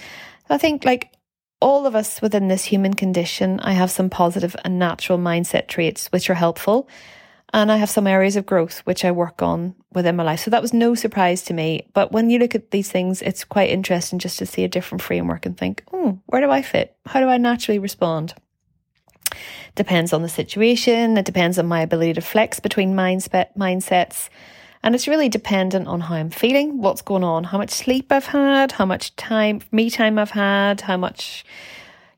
I 0.50 0.58
think 0.58 0.86
like 0.86 1.14
all 1.62 1.86
of 1.86 1.96
us 1.96 2.22
within 2.22 2.48
this 2.48 2.66
human 2.66 2.94
condition, 2.94 3.60
I 3.62 3.74
have 3.74 3.92
some 3.92 4.10
positive 4.10 4.56
and 4.66 4.80
natural 4.80 5.18
mindset 5.18 5.68
traits 5.68 6.08
which 6.08 6.30
are 6.30 6.36
helpful. 6.36 6.90
And 7.54 7.72
I 7.72 7.78
have 7.78 7.90
some 7.90 8.08
areas 8.08 8.38
of 8.38 8.46
growth 8.46 8.80
which 8.80 9.04
I 9.04 9.12
work 9.12 9.42
on 9.42 9.76
within 9.94 10.16
my 10.16 10.24
life. 10.24 10.40
So 10.40 10.52
that 10.52 10.62
was 10.62 10.74
no 10.74 10.96
surprise 10.96 11.44
to 11.44 11.54
me. 11.54 11.88
But 11.94 12.12
when 12.12 12.30
you 12.30 12.40
look 12.40 12.56
at 12.56 12.72
these 12.72 12.90
things, 12.90 13.22
it's 13.22 13.44
quite 13.44 13.70
interesting 13.70 14.20
just 14.20 14.40
to 14.40 14.46
see 14.46 14.64
a 14.64 14.70
different 14.70 15.02
framework 15.02 15.46
and 15.46 15.58
think, 15.58 15.84
oh, 15.94 16.20
where 16.28 16.42
do 16.42 16.50
I 16.50 16.62
fit? 16.62 16.96
How 17.06 17.20
do 17.20 17.28
I 17.28 17.38
naturally 17.38 17.80
respond? 17.80 18.34
Depends 19.76 20.14
on 20.14 20.22
the 20.22 20.30
situation. 20.30 21.18
It 21.18 21.26
depends 21.26 21.58
on 21.58 21.66
my 21.68 21.82
ability 21.82 22.14
to 22.14 22.22
flex 22.22 22.60
between 22.60 22.94
mindset, 22.94 23.48
mindsets. 23.58 24.30
And 24.84 24.96
it's 24.96 25.08
really 25.08 25.30
dependent 25.30 25.88
on 25.88 26.02
how 26.02 26.16
I'm 26.16 26.32
feeling, 26.32 26.80
what's 26.82 27.02
going 27.02 27.24
on, 27.24 27.46
how 27.46 27.58
much 27.58 27.70
sleep 27.70 28.12
I've 28.12 28.26
had, 28.26 28.74
how 28.74 28.86
much 28.86 29.16
time, 29.16 29.62
me 29.72 29.90
time 29.90 30.18
I've 30.18 30.32
had, 30.32 30.82
how 30.82 30.98
much, 30.98 31.46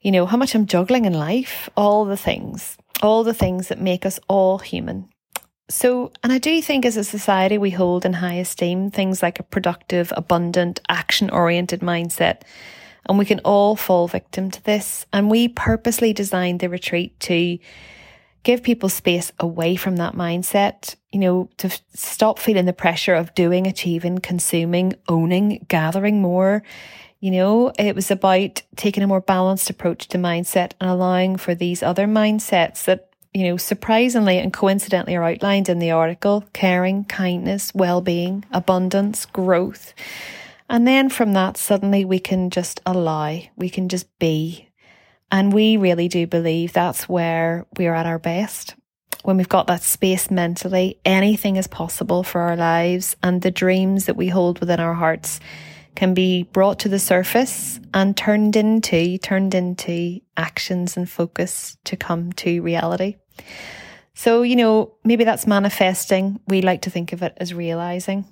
you 0.02 0.12
know, 0.12 0.26
how 0.26 0.38
much 0.38 0.56
I'm 0.56 0.66
juggling 0.66 1.06
in 1.06 1.14
life, 1.14 1.70
all 1.76 2.06
the 2.06 2.18
things, 2.18 2.78
all 3.02 3.24
the 3.24 3.34
things 3.34 3.68
that 3.68 3.82
make 3.82 4.06
us 4.06 4.20
all 4.30 4.60
human. 4.60 5.10
So, 5.70 6.12
and 6.24 6.32
I 6.32 6.38
do 6.38 6.62
think 6.62 6.86
as 6.86 6.98
a 6.98 7.04
society, 7.04 7.58
we 7.58 7.72
hold 7.72 8.06
in 8.06 8.14
high 8.14 8.36
esteem 8.36 8.92
things 8.92 9.22
like 9.22 9.40
a 9.40 9.44
productive, 9.44 10.14
abundant, 10.16 10.80
action 10.90 11.30
oriented 11.30 11.82
mindset 11.82 12.42
and 13.08 13.18
we 13.18 13.26
can 13.26 13.40
all 13.40 13.76
fall 13.76 14.08
victim 14.08 14.50
to 14.52 14.64
this. 14.64 15.06
And 15.12 15.30
we 15.30 15.48
purposely 15.48 16.14
designed 16.14 16.60
the 16.60 16.70
retreat 16.70 17.20
to 17.22 17.60
give 18.44 18.62
people 18.62 18.90
space 18.90 19.32
away 19.40 19.76
from 19.76 19.96
that 19.98 20.16
mindset, 20.16 20.96
you 21.12 21.20
know, 21.20 21.50
to 21.58 21.68
f- 21.68 21.82
stop 21.94 22.40
feeling 22.40 22.66
the 22.66 22.74
pressure 22.74 23.16
of 23.16 23.34
doing, 23.36 23.66
achieving, 23.68 24.20
consuming, 24.20 24.94
owning, 25.08 25.66
gathering 25.70 26.22
more. 26.22 26.62
You 27.20 27.32
know, 27.32 27.72
it 27.80 27.96
was 27.96 28.12
about 28.12 28.62
taking 28.76 29.02
a 29.02 29.08
more 29.08 29.22
balanced 29.22 29.70
approach 29.70 30.10
to 30.10 30.18
mindset 30.18 30.74
and 30.82 30.90
allowing 30.90 31.38
for 31.38 31.56
these 31.56 31.82
other 31.82 32.06
mindsets 32.06 32.84
that, 32.84 33.10
you 33.34 33.46
know, 33.46 33.56
surprisingly 33.56 34.40
and 34.40 34.52
coincidentally 34.52 35.16
are 35.16 35.24
outlined 35.24 35.70
in 35.70 35.80
the 35.80 35.92
article 35.92 36.44
caring, 36.52 37.06
kindness, 37.06 37.74
well 37.74 38.02
being, 38.02 38.44
abundance, 38.52 39.26
growth. 39.26 39.94
And 40.74 40.88
then 40.88 41.10
from 41.10 41.34
that, 41.34 41.56
suddenly 41.56 42.04
we 42.04 42.18
can 42.18 42.50
just 42.50 42.82
allow, 42.84 43.40
we 43.56 43.70
can 43.70 43.90
just 43.90 44.08
be. 44.18 44.70
And 45.32 45.54
we 45.54 45.78
really 45.78 46.08
do 46.08 46.26
believe 46.26 46.74
that's 46.74 47.08
where 47.08 47.68
we're 47.78 47.94
at 47.94 48.08
our 48.08 48.18
best. 48.18 48.74
When 49.22 49.38
we've 49.38 49.48
got 49.48 49.68
that 49.68 49.84
space 49.84 50.32
mentally, 50.32 51.00
anything 51.06 51.58
is 51.58 51.68
possible 51.68 52.24
for 52.24 52.42
our 52.42 52.56
lives, 52.56 53.16
and 53.22 53.40
the 53.44 53.52
dreams 53.52 54.08
that 54.08 54.16
we 54.16 54.30
hold 54.30 54.62
within 54.62 54.80
our 54.80 54.96
hearts 54.96 55.40
can 55.96 56.16
be 56.16 56.42
brought 56.42 56.80
to 56.80 56.90
the 56.90 56.98
surface 56.98 57.80
and 57.94 58.18
turned 58.18 58.56
into 58.56 59.20
turned 59.20 59.54
into 59.54 60.22
actions 60.38 60.98
and 60.98 61.08
focus 61.08 61.78
to 61.84 61.96
come 61.96 62.34
to 62.34 62.64
reality. 62.64 63.18
So, 64.16 64.42
you 64.42 64.56
know, 64.56 64.96
maybe 65.04 65.24
that's 65.24 65.46
manifesting. 65.46 66.40
We 66.48 66.64
like 66.64 66.82
to 66.82 66.90
think 66.90 67.14
of 67.14 67.22
it 67.22 67.38
as 67.38 67.54
realizing. 67.54 68.26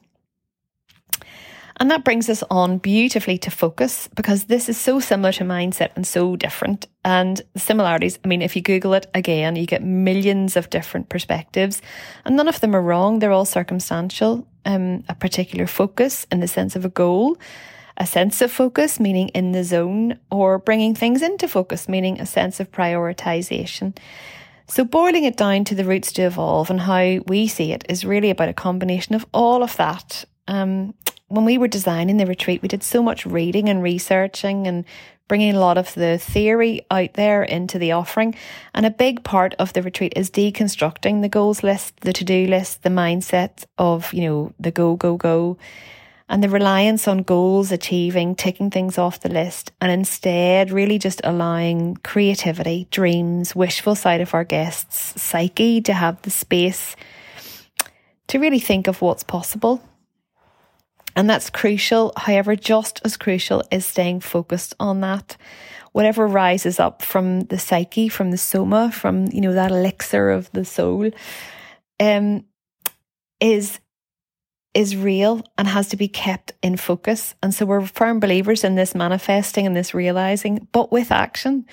And 1.82 1.90
that 1.90 2.04
brings 2.04 2.30
us 2.30 2.44
on 2.52 2.78
beautifully 2.78 3.40
to 3.40 3.50
focus 3.50 4.08
because 4.16 4.44
this 4.44 4.70
is 4.70 4.78
so 4.78 5.00
similar 5.00 5.32
to 5.32 5.44
mindset 5.44 5.90
and 5.96 6.06
so 6.06 6.36
different. 6.36 6.86
And 7.04 7.42
similarities, 7.58 8.20
I 8.24 8.28
mean, 8.28 8.44
if 8.44 8.56
you 8.56 8.62
Google 8.62 8.94
it 8.94 9.08
again, 9.16 9.56
you 9.56 9.66
get 9.66 9.82
millions 9.82 10.56
of 10.56 10.70
different 10.70 11.10
perspectives 11.10 11.82
and 12.24 12.38
none 12.38 12.48
of 12.48 12.60
them 12.60 12.76
are 12.76 12.84
wrong. 12.84 13.18
They're 13.18 13.32
all 13.32 13.46
circumstantial. 13.46 14.48
Um, 14.64 15.04
a 15.10 15.16
particular 15.16 15.66
focus 15.66 16.28
in 16.32 16.40
the 16.40 16.48
sense 16.48 16.76
of 16.76 16.86
a 16.86 16.90
goal, 16.90 17.40
a 17.98 18.06
sense 18.06 18.42
of 18.42 18.52
focus, 18.52 19.00
meaning 19.00 19.30
in 19.30 19.52
the 19.52 19.64
zone, 19.64 20.20
or 20.30 20.60
bringing 20.60 20.94
things 20.94 21.24
into 21.24 21.48
focus, 21.48 21.90
meaning 21.90 22.22
a 22.22 22.28
sense 22.28 22.60
of 22.60 22.72
prioritization. 22.72 23.98
So, 24.68 24.84
boiling 24.84 25.24
it 25.24 25.36
down 25.36 25.64
to 25.64 25.74
the 25.74 25.84
roots 25.84 26.12
to 26.12 26.22
evolve 26.22 26.70
and 26.70 26.82
how 26.82 27.22
we 27.26 27.48
see 27.48 27.72
it 27.72 27.84
is 27.90 28.06
really 28.06 28.30
about 28.30 28.50
a 28.50 28.54
combination 28.54 29.16
of 29.16 29.26
all 29.34 29.64
of 29.64 29.76
that. 29.78 30.26
Um, 30.48 30.94
when 31.32 31.46
we 31.46 31.58
were 31.58 31.70
designing 31.70 32.18
the 32.18 32.26
retreat, 32.26 32.62
we 32.62 32.68
did 32.68 32.84
so 32.84 33.02
much 33.02 33.26
reading 33.26 33.70
and 33.70 33.82
researching 33.82 34.68
and 34.68 34.84
bringing 35.30 35.56
a 35.56 35.60
lot 35.60 35.78
of 35.78 35.94
the 35.94 36.18
theory 36.18 36.86
out 36.92 37.14
there 37.14 37.42
into 37.42 37.80
the 37.80 37.94
offering. 37.94 38.36
And 38.74 38.86
a 38.86 38.92
big 38.92 39.24
part 39.24 39.56
of 39.58 39.72
the 39.72 39.82
retreat 39.82 40.12
is 40.18 40.30
deconstructing 40.30 41.22
the 41.22 41.30
goals 41.30 41.64
list, 41.64 42.02
the 42.02 42.12
to 42.12 42.26
do 42.26 42.48
list, 42.48 42.84
the 42.84 42.90
mindset 42.90 43.64
of, 43.78 44.14
you 44.14 44.24
know, 44.24 44.54
the 44.60 44.72
go, 44.72 44.98
go, 44.98 45.16
go, 45.16 45.58
and 46.28 46.44
the 46.44 46.50
reliance 46.50 47.08
on 47.08 47.20
goals, 47.20 47.72
achieving, 47.72 48.36
ticking 48.36 48.70
things 48.70 48.98
off 48.98 49.22
the 49.22 49.30
list, 49.30 49.72
and 49.80 49.90
instead 49.90 50.70
really 50.70 51.00
just 51.00 51.22
allowing 51.24 51.96
creativity, 52.04 52.88
dreams, 52.92 53.56
wishful 53.56 53.96
sight 53.96 54.20
of 54.20 54.34
our 54.34 54.44
guests' 54.44 55.22
psyche 55.22 55.80
to 55.80 55.94
have 55.94 56.22
the 56.24 56.30
space 56.30 56.98
to 58.28 58.38
really 58.38 58.60
think 58.60 58.88
of 58.88 59.02
what's 59.02 59.24
possible 59.24 59.82
and 61.16 61.30
that's 61.30 61.50
crucial. 61.50 62.14
However, 62.18 62.56
just 62.56 63.02
as 63.04 63.18
crucial 63.18 63.64
is 63.72 63.86
staying 63.86 64.22
focused 64.22 64.74
on 64.80 65.02
that. 65.02 65.38
Whatever 65.92 66.26
rises 66.26 66.80
up 66.80 67.02
from 67.02 67.42
the 67.42 67.60
psyche, 67.60 68.08
from 68.08 68.32
the 68.32 68.38
soma, 68.38 68.92
from, 68.92 69.28
you 69.28 69.42
know, 69.42 69.54
that 69.54 69.72
elixir 69.72 70.30
of 70.30 70.50
the 70.52 70.64
soul, 70.64 71.12
um, 72.00 72.46
is 73.40 73.80
is 74.74 74.96
real 74.96 75.42
and 75.58 75.68
has 75.68 75.90
to 75.90 75.98
be 75.98 76.08
kept 76.08 76.54
in 76.62 76.78
focus. 76.78 77.36
And 77.44 77.54
so 77.54 77.66
we're 77.66 77.86
firm 77.86 78.22
believers 78.22 78.64
in 78.64 78.76
this 78.76 78.96
manifesting 78.96 79.68
and 79.68 79.76
this 79.76 79.94
realizing, 79.94 80.68
but 80.72 80.94
with 80.94 81.12
action. 81.12 81.66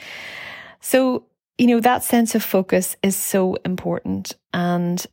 So, 0.80 1.26
you 1.58 1.68
know, 1.68 1.80
that 1.80 2.02
sense 2.02 2.34
of 2.34 2.42
focus 2.42 2.96
is 3.02 3.14
so 3.14 3.56
important. 3.64 4.34
And 4.52 5.04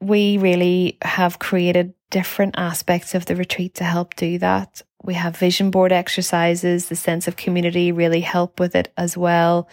we 0.00 0.36
really 0.36 0.98
have 1.02 1.38
created 1.38 1.94
different 2.10 2.54
aspects 2.58 3.14
of 3.14 3.26
the 3.26 3.36
retreat 3.36 3.74
to 3.74 3.84
help 3.84 4.14
do 4.14 4.38
that. 4.38 4.82
We 5.02 5.14
have 5.14 5.36
vision 5.36 5.70
board 5.70 5.92
exercises, 5.92 6.88
the 6.88 6.96
sense 6.96 7.28
of 7.28 7.36
community 7.36 7.92
really 7.92 8.20
help 8.20 8.58
with 8.58 8.74
it 8.74 8.92
as 8.96 9.16
well. 9.16 9.68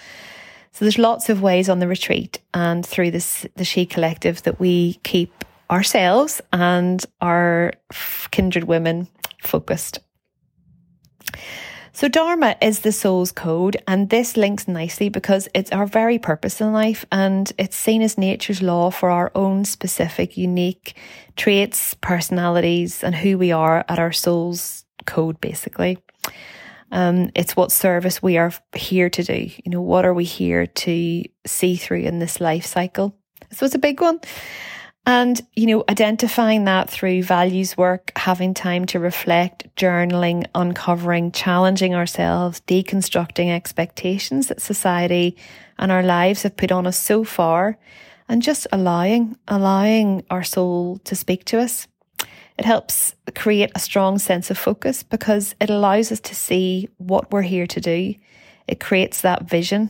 So 0.72 0.86
there's 0.86 0.98
lots 0.98 1.30
of 1.30 1.42
ways 1.42 1.70
on 1.70 1.80
the 1.80 1.88
retreat 1.88 2.40
and 2.54 2.86
through 2.86 3.12
this, 3.12 3.46
the 3.56 3.66
She 3.66 3.86
Collective 3.86 4.42
that 4.44 4.60
we 4.60 4.96
keep 5.04 5.46
ourselves 5.70 6.42
and 6.52 7.04
our 7.22 7.74
kindred 8.32 8.66
women 8.66 9.08
focused. 9.42 10.00
So, 11.96 12.08
Dharma 12.08 12.56
is 12.60 12.80
the 12.80 12.92
soul's 12.92 13.32
code, 13.32 13.78
and 13.88 14.10
this 14.10 14.36
links 14.36 14.68
nicely 14.68 15.10
because 15.10 15.48
it's 15.54 15.72
our 15.72 15.86
very 15.86 16.18
purpose 16.18 16.60
in 16.60 16.74
life 16.74 17.06
and 17.12 17.54
it's 17.60 17.76
seen 17.76 18.02
as 18.02 18.18
nature's 18.18 18.64
law 18.64 18.90
for 18.90 19.12
our 19.12 19.32
own 19.36 19.64
specific, 19.64 20.36
unique 20.36 20.96
traits, 21.36 21.94
personalities, 22.02 23.04
and 23.04 23.14
who 23.14 23.38
we 23.38 23.52
are 23.52 23.86
at 23.88 24.00
our 24.00 24.12
soul's 24.12 24.86
code, 25.06 25.40
basically. 25.40 26.00
Um, 26.92 27.30
it's 27.36 27.56
what 27.56 27.72
service 27.72 28.24
we 28.24 28.38
are 28.38 28.52
here 28.74 29.12
to 29.12 29.24
do. 29.24 29.52
You 29.64 29.72
know, 29.72 29.82
what 29.82 30.04
are 30.04 30.16
we 30.16 30.24
here 30.24 30.66
to 30.66 31.24
see 31.46 31.76
through 31.76 32.02
in 32.02 32.18
this 32.18 32.42
life 32.42 32.66
cycle? 32.66 33.16
So 33.52 33.68
it's 33.68 33.76
a 33.76 33.80
big 33.80 34.02
one. 34.02 34.20
And, 35.05 35.45
you 35.53 35.67
know, 35.67 35.83
identifying 35.89 36.63
that 36.63 36.89
through 36.89 37.24
values 37.24 37.75
work, 37.75 38.13
having 38.15 38.53
time 38.53 38.86
to 38.86 39.00
reflect, 39.00 39.75
journaling, 39.75 40.45
uncovering, 40.55 41.33
challenging 41.33 41.93
ourselves, 41.93 42.62
deconstructing 42.67 43.50
expectations 43.50 44.48
that 44.48 44.62
society 44.62 45.36
and 45.77 45.91
our 45.91 46.03
lives 46.03 46.43
have 46.43 46.55
put 46.55 46.72
on 46.72 46.88
us 46.88 46.98
so 46.98 47.25
far, 47.25 47.77
and 48.29 48.41
just 48.41 48.65
allowing, 48.72 49.36
allowing 49.50 50.24
our 50.29 50.43
soul 50.43 51.00
to 51.00 51.15
speak 51.15 51.43
to 51.45 51.60
us. 51.60 51.88
It 52.57 52.63
helps 52.63 53.13
create 53.36 53.72
a 53.75 53.79
strong 53.79 54.19
sense 54.19 54.50
of 54.50 54.57
focus 54.57 55.03
because 55.03 55.53
it 55.60 55.69
allows 55.69 56.13
us 56.13 56.22
to 56.22 56.36
see 56.36 56.88
what 56.98 57.31
we're 57.31 57.41
here 57.41 57.67
to 57.67 57.81
do. 57.81 58.15
It 58.67 58.79
creates 58.79 59.19
that 59.22 59.50
vision 59.50 59.89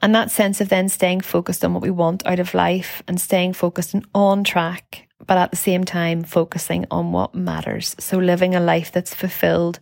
and 0.00 0.14
that 0.14 0.30
sense 0.30 0.60
of 0.60 0.68
then 0.68 0.88
staying 0.88 1.22
focused 1.22 1.64
on 1.64 1.74
what 1.74 1.82
we 1.82 1.90
want 1.90 2.26
out 2.26 2.38
of 2.38 2.54
life 2.54 3.02
and 3.08 3.20
staying 3.20 3.52
focused 3.52 3.94
and 3.94 4.06
on 4.14 4.44
track, 4.44 5.08
but 5.26 5.38
at 5.38 5.50
the 5.50 5.56
same 5.56 5.84
time 5.84 6.22
focusing 6.22 6.86
on 6.90 7.12
what 7.12 7.34
matters. 7.34 7.96
So 7.98 8.18
living 8.18 8.54
a 8.54 8.60
life 8.60 8.92
that's 8.92 9.14
fulfilled 9.14 9.80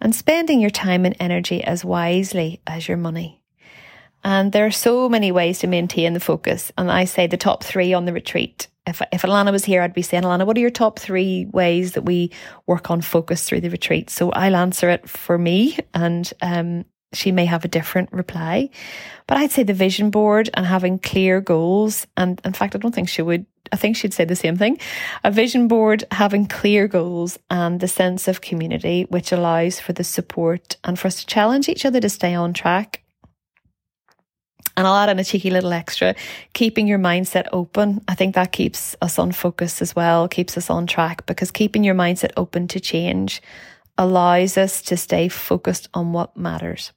and 0.00 0.14
spending 0.14 0.60
your 0.60 0.70
time 0.70 1.04
and 1.04 1.16
energy 1.20 1.62
as 1.62 1.84
wisely 1.84 2.60
as 2.66 2.88
your 2.88 2.96
money. 2.96 3.42
And 4.24 4.52
there 4.52 4.66
are 4.66 4.70
so 4.70 5.08
many 5.08 5.32
ways 5.32 5.58
to 5.60 5.66
maintain 5.66 6.12
the 6.12 6.20
focus. 6.20 6.70
And 6.78 6.90
I 6.90 7.04
say 7.04 7.26
the 7.26 7.36
top 7.36 7.64
three 7.64 7.92
on 7.92 8.04
the 8.04 8.12
retreat. 8.12 8.68
If, 8.86 9.02
if 9.12 9.22
Alana 9.22 9.52
was 9.52 9.64
here, 9.64 9.82
I'd 9.82 9.94
be 9.94 10.02
saying, 10.02 10.24
Alana, 10.24 10.46
what 10.46 10.56
are 10.56 10.60
your 10.60 10.70
top 10.70 10.98
three 10.98 11.46
ways 11.46 11.92
that 11.92 12.02
we 12.02 12.30
work 12.66 12.90
on 12.90 13.00
focus 13.00 13.44
through 13.44 13.60
the 13.60 13.70
retreat? 13.70 14.10
So 14.10 14.30
I'll 14.30 14.56
answer 14.56 14.90
it 14.90 15.08
for 15.08 15.38
me 15.38 15.78
and 15.94 16.32
um, 16.40 16.84
she 17.12 17.32
may 17.32 17.44
have 17.46 17.64
a 17.64 17.68
different 17.68 18.12
reply. 18.12 18.70
But 19.26 19.36
I'd 19.38 19.50
say 19.50 19.62
the 19.62 19.74
vision 19.74 20.10
board 20.10 20.50
and 20.54 20.66
having 20.66 20.98
clear 20.98 21.40
goals. 21.40 22.06
And 22.16 22.40
in 22.44 22.52
fact, 22.52 22.74
I 22.74 22.78
don't 22.78 22.94
think 22.94 23.08
she 23.08 23.22
would, 23.22 23.46
I 23.72 23.76
think 23.76 23.96
she'd 23.96 24.14
say 24.14 24.24
the 24.24 24.36
same 24.36 24.56
thing. 24.56 24.78
A 25.24 25.30
vision 25.30 25.68
board, 25.68 26.04
having 26.10 26.46
clear 26.46 26.88
goals 26.88 27.38
and 27.50 27.80
the 27.80 27.88
sense 27.88 28.28
of 28.28 28.40
community, 28.40 29.06
which 29.08 29.32
allows 29.32 29.80
for 29.80 29.92
the 29.92 30.04
support 30.04 30.76
and 30.84 30.98
for 30.98 31.08
us 31.08 31.20
to 31.20 31.26
challenge 31.26 31.68
each 31.68 31.84
other 31.84 32.00
to 32.00 32.08
stay 32.08 32.34
on 32.34 32.52
track 32.52 33.02
and 34.76 34.86
I'll 34.86 34.96
add 34.96 35.10
in 35.10 35.18
a 35.18 35.24
cheeky 35.24 35.50
little 35.50 35.72
extra, 35.72 36.14
keeping 36.54 36.86
your 36.86 36.98
mindset 36.98 37.46
open. 37.52 38.02
I 38.08 38.14
think 38.14 38.34
that 38.34 38.52
keeps 38.52 38.96
us 39.02 39.18
on 39.18 39.32
focus 39.32 39.82
as 39.82 39.94
well, 39.94 40.28
keeps 40.28 40.56
us 40.56 40.70
on 40.70 40.86
track 40.86 41.26
because 41.26 41.50
keeping 41.50 41.84
your 41.84 41.94
mindset 41.94 42.32
open 42.36 42.68
to 42.68 42.80
change 42.80 43.42
allows 43.98 44.56
us 44.56 44.82
to 44.82 44.96
stay 44.96 45.28
focused 45.28 45.88
on 45.92 46.12
what 46.12 46.36
matters. 46.36 46.92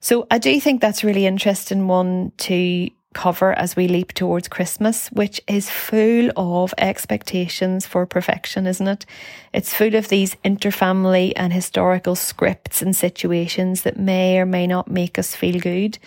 So 0.00 0.26
I 0.30 0.38
do 0.38 0.58
think 0.60 0.80
that's 0.80 1.04
really 1.04 1.26
interesting 1.26 1.86
one 1.86 2.32
to 2.38 2.90
cover 3.12 3.52
as 3.52 3.76
we 3.76 3.88
leap 3.88 4.12
towards 4.12 4.48
Christmas, 4.48 5.08
which 5.08 5.40
is 5.46 5.70
full 5.70 6.30
of 6.36 6.74
expectations 6.78 7.86
for 7.86 8.06
perfection, 8.06 8.66
isn't 8.66 8.88
it? 8.88 9.06
It's 9.52 9.74
full 9.74 9.94
of 9.94 10.08
these 10.08 10.34
interfamily 10.44 11.32
and 11.36 11.52
historical 11.52 12.16
scripts 12.16 12.82
and 12.82 12.96
situations 12.96 13.82
that 13.82 13.98
may 13.98 14.38
or 14.38 14.46
may 14.46 14.66
not 14.66 14.90
make 14.90 15.18
us 15.18 15.34
feel 15.36 15.60
good 15.60 15.98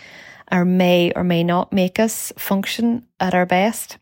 or 0.51 0.65
may 0.65 1.11
or 1.15 1.23
may 1.23 1.43
not 1.43 1.71
make 1.71 1.99
us 1.99 2.33
function 2.37 3.05
at 3.19 3.33
our 3.33 3.45
best. 3.45 3.97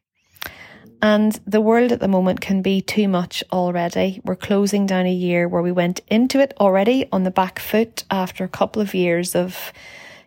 And 1.03 1.37
the 1.45 1.59
world 1.59 1.91
at 1.91 1.99
the 1.99 2.07
moment 2.07 2.39
can 2.39 2.61
be 2.61 2.79
too 2.79 3.09
much 3.09 3.43
already. 3.51 4.21
We're 4.23 4.37
closing 4.37 4.85
down 4.85 5.05
a 5.05 5.13
year 5.13 5.49
where 5.49 5.61
we 5.61 5.73
went 5.73 5.99
into 6.07 6.39
it 6.39 6.53
already 6.61 7.09
on 7.11 7.23
the 7.23 7.29
back 7.29 7.59
foot 7.59 8.05
after 8.09 8.45
a 8.45 8.47
couple 8.47 8.81
of 8.81 8.93
years 8.93 9.35
of, 9.35 9.73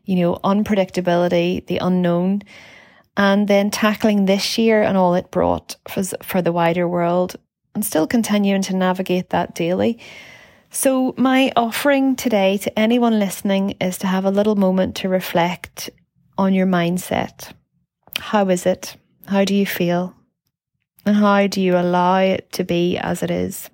you 0.04 0.16
know, 0.16 0.34
unpredictability, 0.44 1.66
the 1.66 1.78
unknown, 1.78 2.42
and 3.16 3.48
then 3.48 3.70
tackling 3.70 4.26
this 4.26 4.58
year 4.58 4.82
and 4.82 4.98
all 4.98 5.14
it 5.14 5.30
brought 5.30 5.76
for, 5.88 6.04
for 6.22 6.42
the 6.42 6.52
wider 6.52 6.86
world 6.86 7.36
and 7.74 7.82
still 7.82 8.06
continuing 8.06 8.60
to 8.60 8.76
navigate 8.76 9.30
that 9.30 9.54
daily. 9.54 9.98
So, 10.68 11.14
my 11.16 11.52
offering 11.56 12.16
today 12.16 12.58
to 12.58 12.78
anyone 12.78 13.18
listening 13.18 13.76
is 13.80 13.96
to 13.98 14.06
have 14.06 14.26
a 14.26 14.30
little 14.30 14.56
moment 14.56 14.96
to 14.96 15.08
reflect 15.08 15.88
on 16.36 16.52
your 16.52 16.66
mindset. 16.66 17.54
How 18.18 18.46
is 18.50 18.66
it? 18.66 18.98
How 19.24 19.46
do 19.46 19.54
you 19.54 19.64
feel? 19.64 20.14
And 21.06 21.14
how 21.14 21.46
do 21.46 21.60
you 21.60 21.76
allow 21.76 22.18
it 22.18 22.50
to 22.54 22.64
be 22.64 22.98
as 22.98 23.22
it 23.22 23.30
is? 23.30 23.70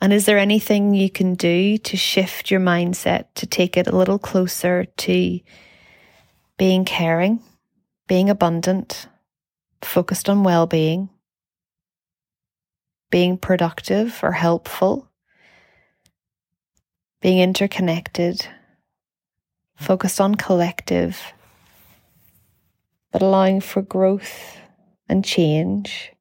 And 0.00 0.12
is 0.12 0.26
there 0.26 0.38
anything 0.38 0.92
you 0.92 1.08
can 1.08 1.34
do 1.34 1.78
to 1.78 1.96
shift 1.96 2.50
your 2.50 2.60
mindset 2.60 3.26
to 3.36 3.46
take 3.46 3.76
it 3.76 3.86
a 3.86 3.96
little 3.96 4.18
closer 4.18 4.84
to 4.84 5.40
being 6.56 6.84
caring, 6.84 7.40
being 8.08 8.28
abundant, 8.28 9.08
focused 9.82 10.28
on 10.28 10.42
well 10.42 10.66
being, 10.66 11.08
being 13.10 13.38
productive 13.38 14.18
or 14.22 14.32
helpful, 14.32 15.08
being 17.20 17.38
interconnected, 17.38 18.46
focused 19.76 20.20
on 20.20 20.34
collective, 20.34 21.32
but 23.12 23.22
allowing 23.22 23.60
for 23.60 23.82
growth 23.82 24.58
and 25.08 25.24
change 25.24 26.12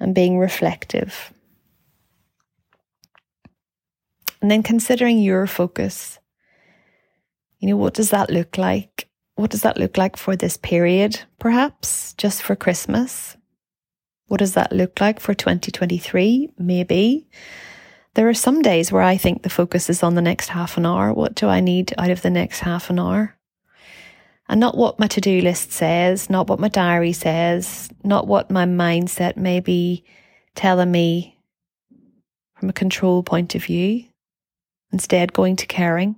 and 0.00 0.14
being 0.14 0.38
reflective. 0.38 1.32
And 4.40 4.50
then 4.50 4.62
considering 4.62 5.18
your 5.18 5.46
focus. 5.46 6.18
You 7.58 7.68
know, 7.68 7.76
what 7.76 7.94
does 7.94 8.10
that 8.10 8.28
look 8.28 8.58
like? 8.58 9.08
What 9.36 9.50
does 9.50 9.62
that 9.62 9.78
look 9.78 9.96
like 9.96 10.16
for 10.16 10.36
this 10.36 10.56
period, 10.56 11.20
perhaps 11.38 12.12
just 12.14 12.42
for 12.42 12.54
Christmas? 12.54 13.36
What 14.26 14.38
does 14.38 14.54
that 14.54 14.72
look 14.72 15.00
like 15.00 15.20
for 15.20 15.34
2023? 15.34 16.50
Maybe. 16.58 17.26
There 18.14 18.28
are 18.28 18.34
some 18.34 18.62
days 18.62 18.92
where 18.92 19.02
I 19.02 19.16
think 19.16 19.42
the 19.42 19.50
focus 19.50 19.90
is 19.90 20.02
on 20.02 20.14
the 20.14 20.22
next 20.22 20.48
half 20.48 20.76
an 20.76 20.86
hour. 20.86 21.12
What 21.12 21.34
do 21.34 21.48
I 21.48 21.60
need 21.60 21.94
out 21.98 22.10
of 22.10 22.22
the 22.22 22.30
next 22.30 22.60
half 22.60 22.90
an 22.90 22.98
hour? 22.98 23.36
And 24.48 24.60
not 24.60 24.76
what 24.76 24.98
my 24.98 25.06
to 25.06 25.20
do 25.20 25.40
list 25.40 25.72
says, 25.72 26.28
not 26.28 26.48
what 26.48 26.60
my 26.60 26.68
diary 26.68 27.14
says, 27.14 27.88
not 28.02 28.26
what 28.26 28.50
my 28.50 28.66
mindset 28.66 29.36
may 29.36 29.60
be 29.60 30.04
telling 30.54 30.90
me 30.90 31.38
from 32.56 32.68
a 32.68 32.74
control 32.74 33.22
point 33.22 33.54
of 33.54 33.64
view. 33.64 34.04
Instead, 34.92 35.32
going 35.32 35.56
to 35.56 35.66
caring. 35.66 36.16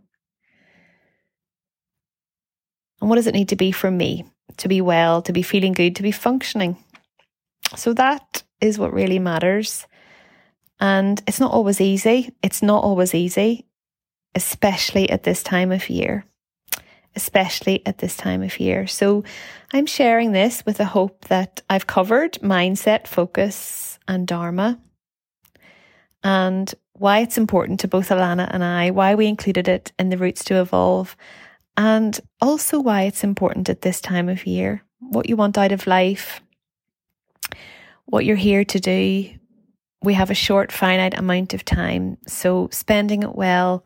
And 3.01 3.09
what 3.09 3.17
does 3.17 3.27
it 3.27 3.35
need 3.35 3.51
to 3.51 3.57
be 3.57 3.73
for 3.73 3.91
me 3.91 4.25
to 4.59 4.69
be 4.69 4.81
well, 4.81 5.23
to 5.23 5.33
be 5.33 5.43
feeling 5.43 5.73
good, 5.73 5.97
to 5.97 6.03
be 6.03 6.13
functioning? 6.13 6.77
So 7.77 7.93
that 7.95 8.43
is 8.61 8.79
what 8.79 8.93
really 8.93 9.19
matters. 9.19 9.87
And 10.81 11.23
it's 11.27 11.41
not 11.41 11.53
always 11.53 11.81
easy. 11.81 12.35
It's 12.43 12.63
not 12.63 12.85
always 12.85 13.15
easy, 13.15 13.67
especially 14.35 15.09
at 15.11 15.23
this 15.23 15.43
time 15.43 15.73
of 15.73 15.89
year. 15.89 16.25
Especially 17.17 17.85
at 17.87 17.99
this 17.99 18.17
time 18.17 18.43
of 18.43 18.61
year. 18.61 18.87
So 18.87 19.25
I'm 19.73 19.87
sharing 19.87 20.33
this 20.33 20.65
with 20.67 20.77
the 20.77 20.85
hope 20.85 21.25
that 21.25 21.63
I've 21.71 21.87
covered 21.87 22.35
mindset, 22.35 23.07
focus, 23.07 23.99
and 24.07 24.27
Dharma, 24.27 24.79
and 26.23 26.75
why 26.93 27.21
it's 27.21 27.39
important 27.39 27.81
to 27.81 27.89
both 27.89 28.11
Alana 28.11 28.49
and 28.53 28.63
I, 28.63 28.91
why 28.91 29.15
we 29.15 29.27
included 29.27 29.67
it 29.67 29.93
in 29.99 30.11
the 30.11 30.19
Roots 30.19 30.45
to 30.45 30.61
Evolve, 30.61 31.17
and 31.77 32.21
also 32.41 32.81
why 32.81 33.03
it's 33.03 33.25
important 33.25 33.69
at 33.69 33.81
this 33.81 34.01
time 34.01 34.29
of 34.29 34.47
year. 34.47 34.83
What 35.01 35.29
you 35.29 35.37
want 35.37 35.59
out 35.59 35.73
of 35.73 35.87
life, 35.87 36.41
what 38.05 38.25
you're 38.25 38.37
here 38.37 38.65
to 38.65 38.79
do, 38.79 39.31
we 40.03 40.15
have 40.15 40.31
a 40.31 40.35
short, 40.35 40.71
finite 40.71 41.19
amount 41.19 41.55
of 41.55 41.65
time. 41.65 42.19
So 42.27 42.69
spending 42.71 43.23
it 43.23 43.35
well 43.35 43.85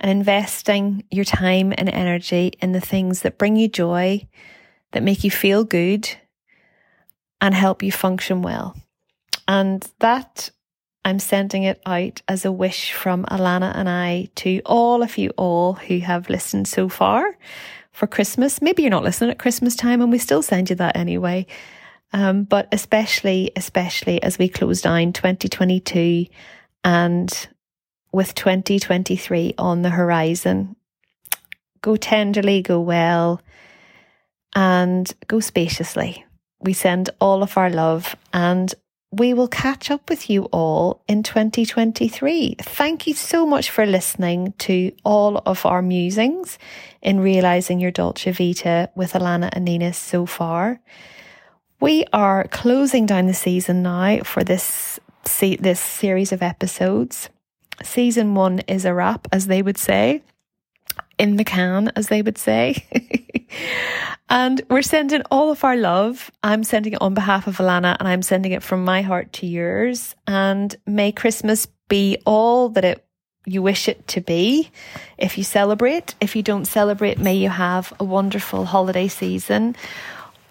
and 0.00 0.10
investing 0.10 1.04
your 1.10 1.24
time 1.24 1.72
and 1.76 1.88
energy 1.88 2.52
in 2.60 2.72
the 2.72 2.80
things 2.80 3.22
that 3.22 3.38
bring 3.38 3.56
you 3.56 3.68
joy, 3.68 4.26
that 4.92 5.02
make 5.02 5.24
you 5.24 5.30
feel 5.30 5.64
good, 5.64 6.08
and 7.40 7.54
help 7.54 7.82
you 7.82 7.92
function 7.92 8.42
well. 8.42 8.76
And 9.46 9.88
that 10.00 10.50
I'm 11.04 11.18
sending 11.18 11.64
it 11.64 11.80
out 11.84 12.22
as 12.28 12.44
a 12.44 12.52
wish 12.52 12.92
from 12.92 13.24
Alana 13.26 13.76
and 13.76 13.88
I 13.88 14.28
to 14.36 14.60
all 14.64 15.02
of 15.02 15.18
you 15.18 15.30
all 15.36 15.74
who 15.74 15.98
have 15.98 16.30
listened 16.30 16.66
so 16.66 16.88
far 16.88 17.36
for 17.92 18.06
Christmas. 18.06 18.62
Maybe 18.62 18.82
you're 18.82 18.90
not 18.90 19.04
listening 19.04 19.30
at 19.30 19.38
Christmas 19.38 19.76
time 19.76 20.00
and 20.00 20.10
we 20.10 20.18
still 20.18 20.42
send 20.42 20.70
you 20.70 20.76
that 20.76 20.96
anyway. 20.96 21.46
Um, 22.14 22.44
but 22.44 22.68
especially, 22.72 23.50
especially 23.56 24.22
as 24.22 24.38
we 24.38 24.48
close 24.48 24.80
down 24.80 25.12
2022 25.12 26.26
and 26.84 27.48
with 28.14 28.34
2023 28.34 29.54
on 29.58 29.82
the 29.82 29.90
horizon, 29.90 30.76
go 31.82 31.96
tenderly, 31.96 32.62
go 32.62 32.80
well, 32.80 33.42
and 34.54 35.12
go 35.26 35.40
spaciously. 35.40 36.24
We 36.60 36.72
send 36.72 37.10
all 37.20 37.42
of 37.42 37.58
our 37.58 37.68
love 37.68 38.14
and 38.32 38.72
we 39.10 39.34
will 39.34 39.48
catch 39.48 39.90
up 39.90 40.08
with 40.08 40.30
you 40.30 40.44
all 40.46 41.02
in 41.08 41.22
2023. 41.22 42.56
Thank 42.60 43.06
you 43.06 43.14
so 43.14 43.46
much 43.46 43.70
for 43.70 43.84
listening 43.84 44.54
to 44.58 44.92
all 45.04 45.38
of 45.44 45.66
our 45.66 45.82
musings 45.82 46.58
in 47.02 47.20
realizing 47.20 47.80
your 47.80 47.90
Dolce 47.90 48.30
Vita 48.32 48.90
with 48.94 49.12
Alana 49.12 49.50
and 49.52 49.64
Nina 49.64 49.92
so 49.92 50.24
far. 50.24 50.80
We 51.80 52.04
are 52.12 52.48
closing 52.48 53.06
down 53.06 53.26
the 53.26 53.34
season 53.34 53.82
now 53.82 54.22
for 54.22 54.44
this 54.44 55.00
this 55.40 55.80
series 55.80 56.32
of 56.32 56.42
episodes. 56.42 57.28
Season 57.82 58.34
one 58.34 58.60
is 58.60 58.84
a 58.84 58.94
wrap, 58.94 59.26
as 59.32 59.46
they 59.46 59.62
would 59.62 59.78
say, 59.78 60.22
in 61.18 61.36
the 61.36 61.44
can, 61.44 61.90
as 61.96 62.08
they 62.08 62.22
would 62.22 62.38
say. 62.38 62.84
and 64.28 64.62
we're 64.70 64.82
sending 64.82 65.22
all 65.30 65.50
of 65.50 65.64
our 65.64 65.76
love. 65.76 66.30
I'm 66.42 66.64
sending 66.64 66.92
it 66.92 67.02
on 67.02 67.14
behalf 67.14 67.46
of 67.46 67.58
Alana, 67.58 67.96
and 67.98 68.08
I'm 68.08 68.22
sending 68.22 68.52
it 68.52 68.62
from 68.62 68.84
my 68.84 69.02
heart 69.02 69.32
to 69.34 69.46
yours. 69.46 70.14
And 70.26 70.74
may 70.86 71.12
Christmas 71.12 71.66
be 71.88 72.18
all 72.24 72.68
that 72.70 72.84
it 72.84 73.04
you 73.46 73.62
wish 73.62 73.88
it 73.88 74.06
to 74.08 74.20
be. 74.20 74.70
If 75.18 75.36
you 75.36 75.44
celebrate, 75.44 76.14
if 76.20 76.34
you 76.34 76.42
don't 76.42 76.64
celebrate, 76.64 77.18
may 77.18 77.34
you 77.34 77.50
have 77.50 77.92
a 78.00 78.04
wonderful 78.04 78.64
holiday 78.64 79.08
season. 79.08 79.76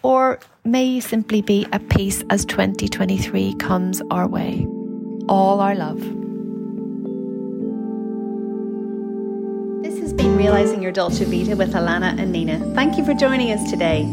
Or 0.04 0.40
may 0.64 0.84
you 0.84 1.02
simply 1.02 1.42
be 1.42 1.66
at 1.72 1.90
peace 1.90 2.24
as 2.30 2.46
2023 2.46 3.56
comes 3.56 4.02
our 4.12 4.28
way. 4.28 4.68
All 5.28 5.60
our 5.60 5.76
love. 5.76 6.23
Been 10.16 10.38
Realising 10.38 10.82
Your 10.82 10.92
Dolce 10.92 11.26
Vita 11.26 11.56
with 11.56 11.74
Alana 11.74 12.20
and 12.20 12.32
Nina. 12.32 12.60
Thank 12.74 12.98
you 12.98 13.06
for 13.06 13.14
joining 13.14 13.52
us 13.52 13.70
today. 13.70 14.04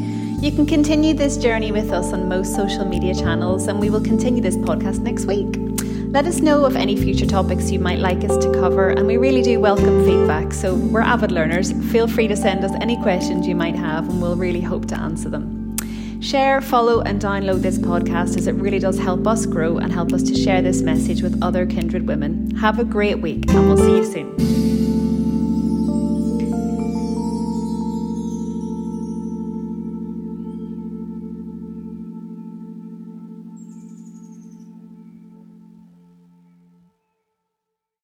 You 0.41 0.51
can 0.51 0.65
continue 0.65 1.13
this 1.15 1.37
journey 1.37 1.73
with 1.73 1.93
us 1.93 2.13
on 2.13 2.29
most 2.29 2.55
social 2.55 2.85
media 2.85 3.15
channels, 3.15 3.67
and 3.67 3.79
we 3.79 3.91
will 3.91 4.01
continue 4.01 4.41
this 4.43 4.57
podcast 4.57 5.01
next 5.01 5.27
week. 5.27 5.57
Let 6.13 6.27
us 6.27 6.41
know 6.41 6.65
of 6.65 6.77
any 6.77 6.97
future 6.97 7.27
topics 7.27 7.71
you 7.71 7.79
might 7.79 7.99
like 7.99 8.25
us 8.25 8.37
to 8.45 8.53
cover, 8.53 8.89
and 8.89 9.07
we 9.07 9.17
really 9.17 9.43
do 9.43 9.61
welcome 9.61 10.05
feedback. 10.05 10.53
So, 10.53 10.75
we're 10.75 11.03
avid 11.03 11.31
learners. 11.31 11.73
Feel 11.93 12.09
free 12.09 12.29
to 12.29 12.37
send 12.37 12.65
us 12.65 12.73
any 12.81 12.97
questions 13.03 13.47
you 13.47 13.55
might 13.55 13.77
have, 13.77 14.09
and 14.09 14.23
we'll 14.23 14.37
really 14.37 14.63
hope 14.63 14.87
to 14.87 14.99
answer 14.99 15.29
them. 15.29 15.77
Share, 16.21 16.61
follow, 16.61 17.01
and 17.01 17.21
download 17.21 17.63
this 17.63 17.79
podcast 17.79 18.37
as 18.37 18.47
it 18.47 18.55
really 18.55 18.79
does 18.79 18.99
help 18.99 19.27
us 19.27 19.47
grow 19.47 19.79
and 19.79 19.93
help 19.93 20.13
us 20.13 20.23
to 20.25 20.35
share 20.35 20.63
this 20.63 20.83
message 20.83 21.23
with 21.23 21.43
other 21.43 21.67
kindred 21.67 22.07
women. 22.07 22.51
Have 22.57 22.79
a 22.79 22.85
great 22.85 23.21
week, 23.21 23.49
and 23.51 23.69
we'll 23.69 23.77
see 23.77 23.97
you 23.97 24.05
soon. 24.05 24.80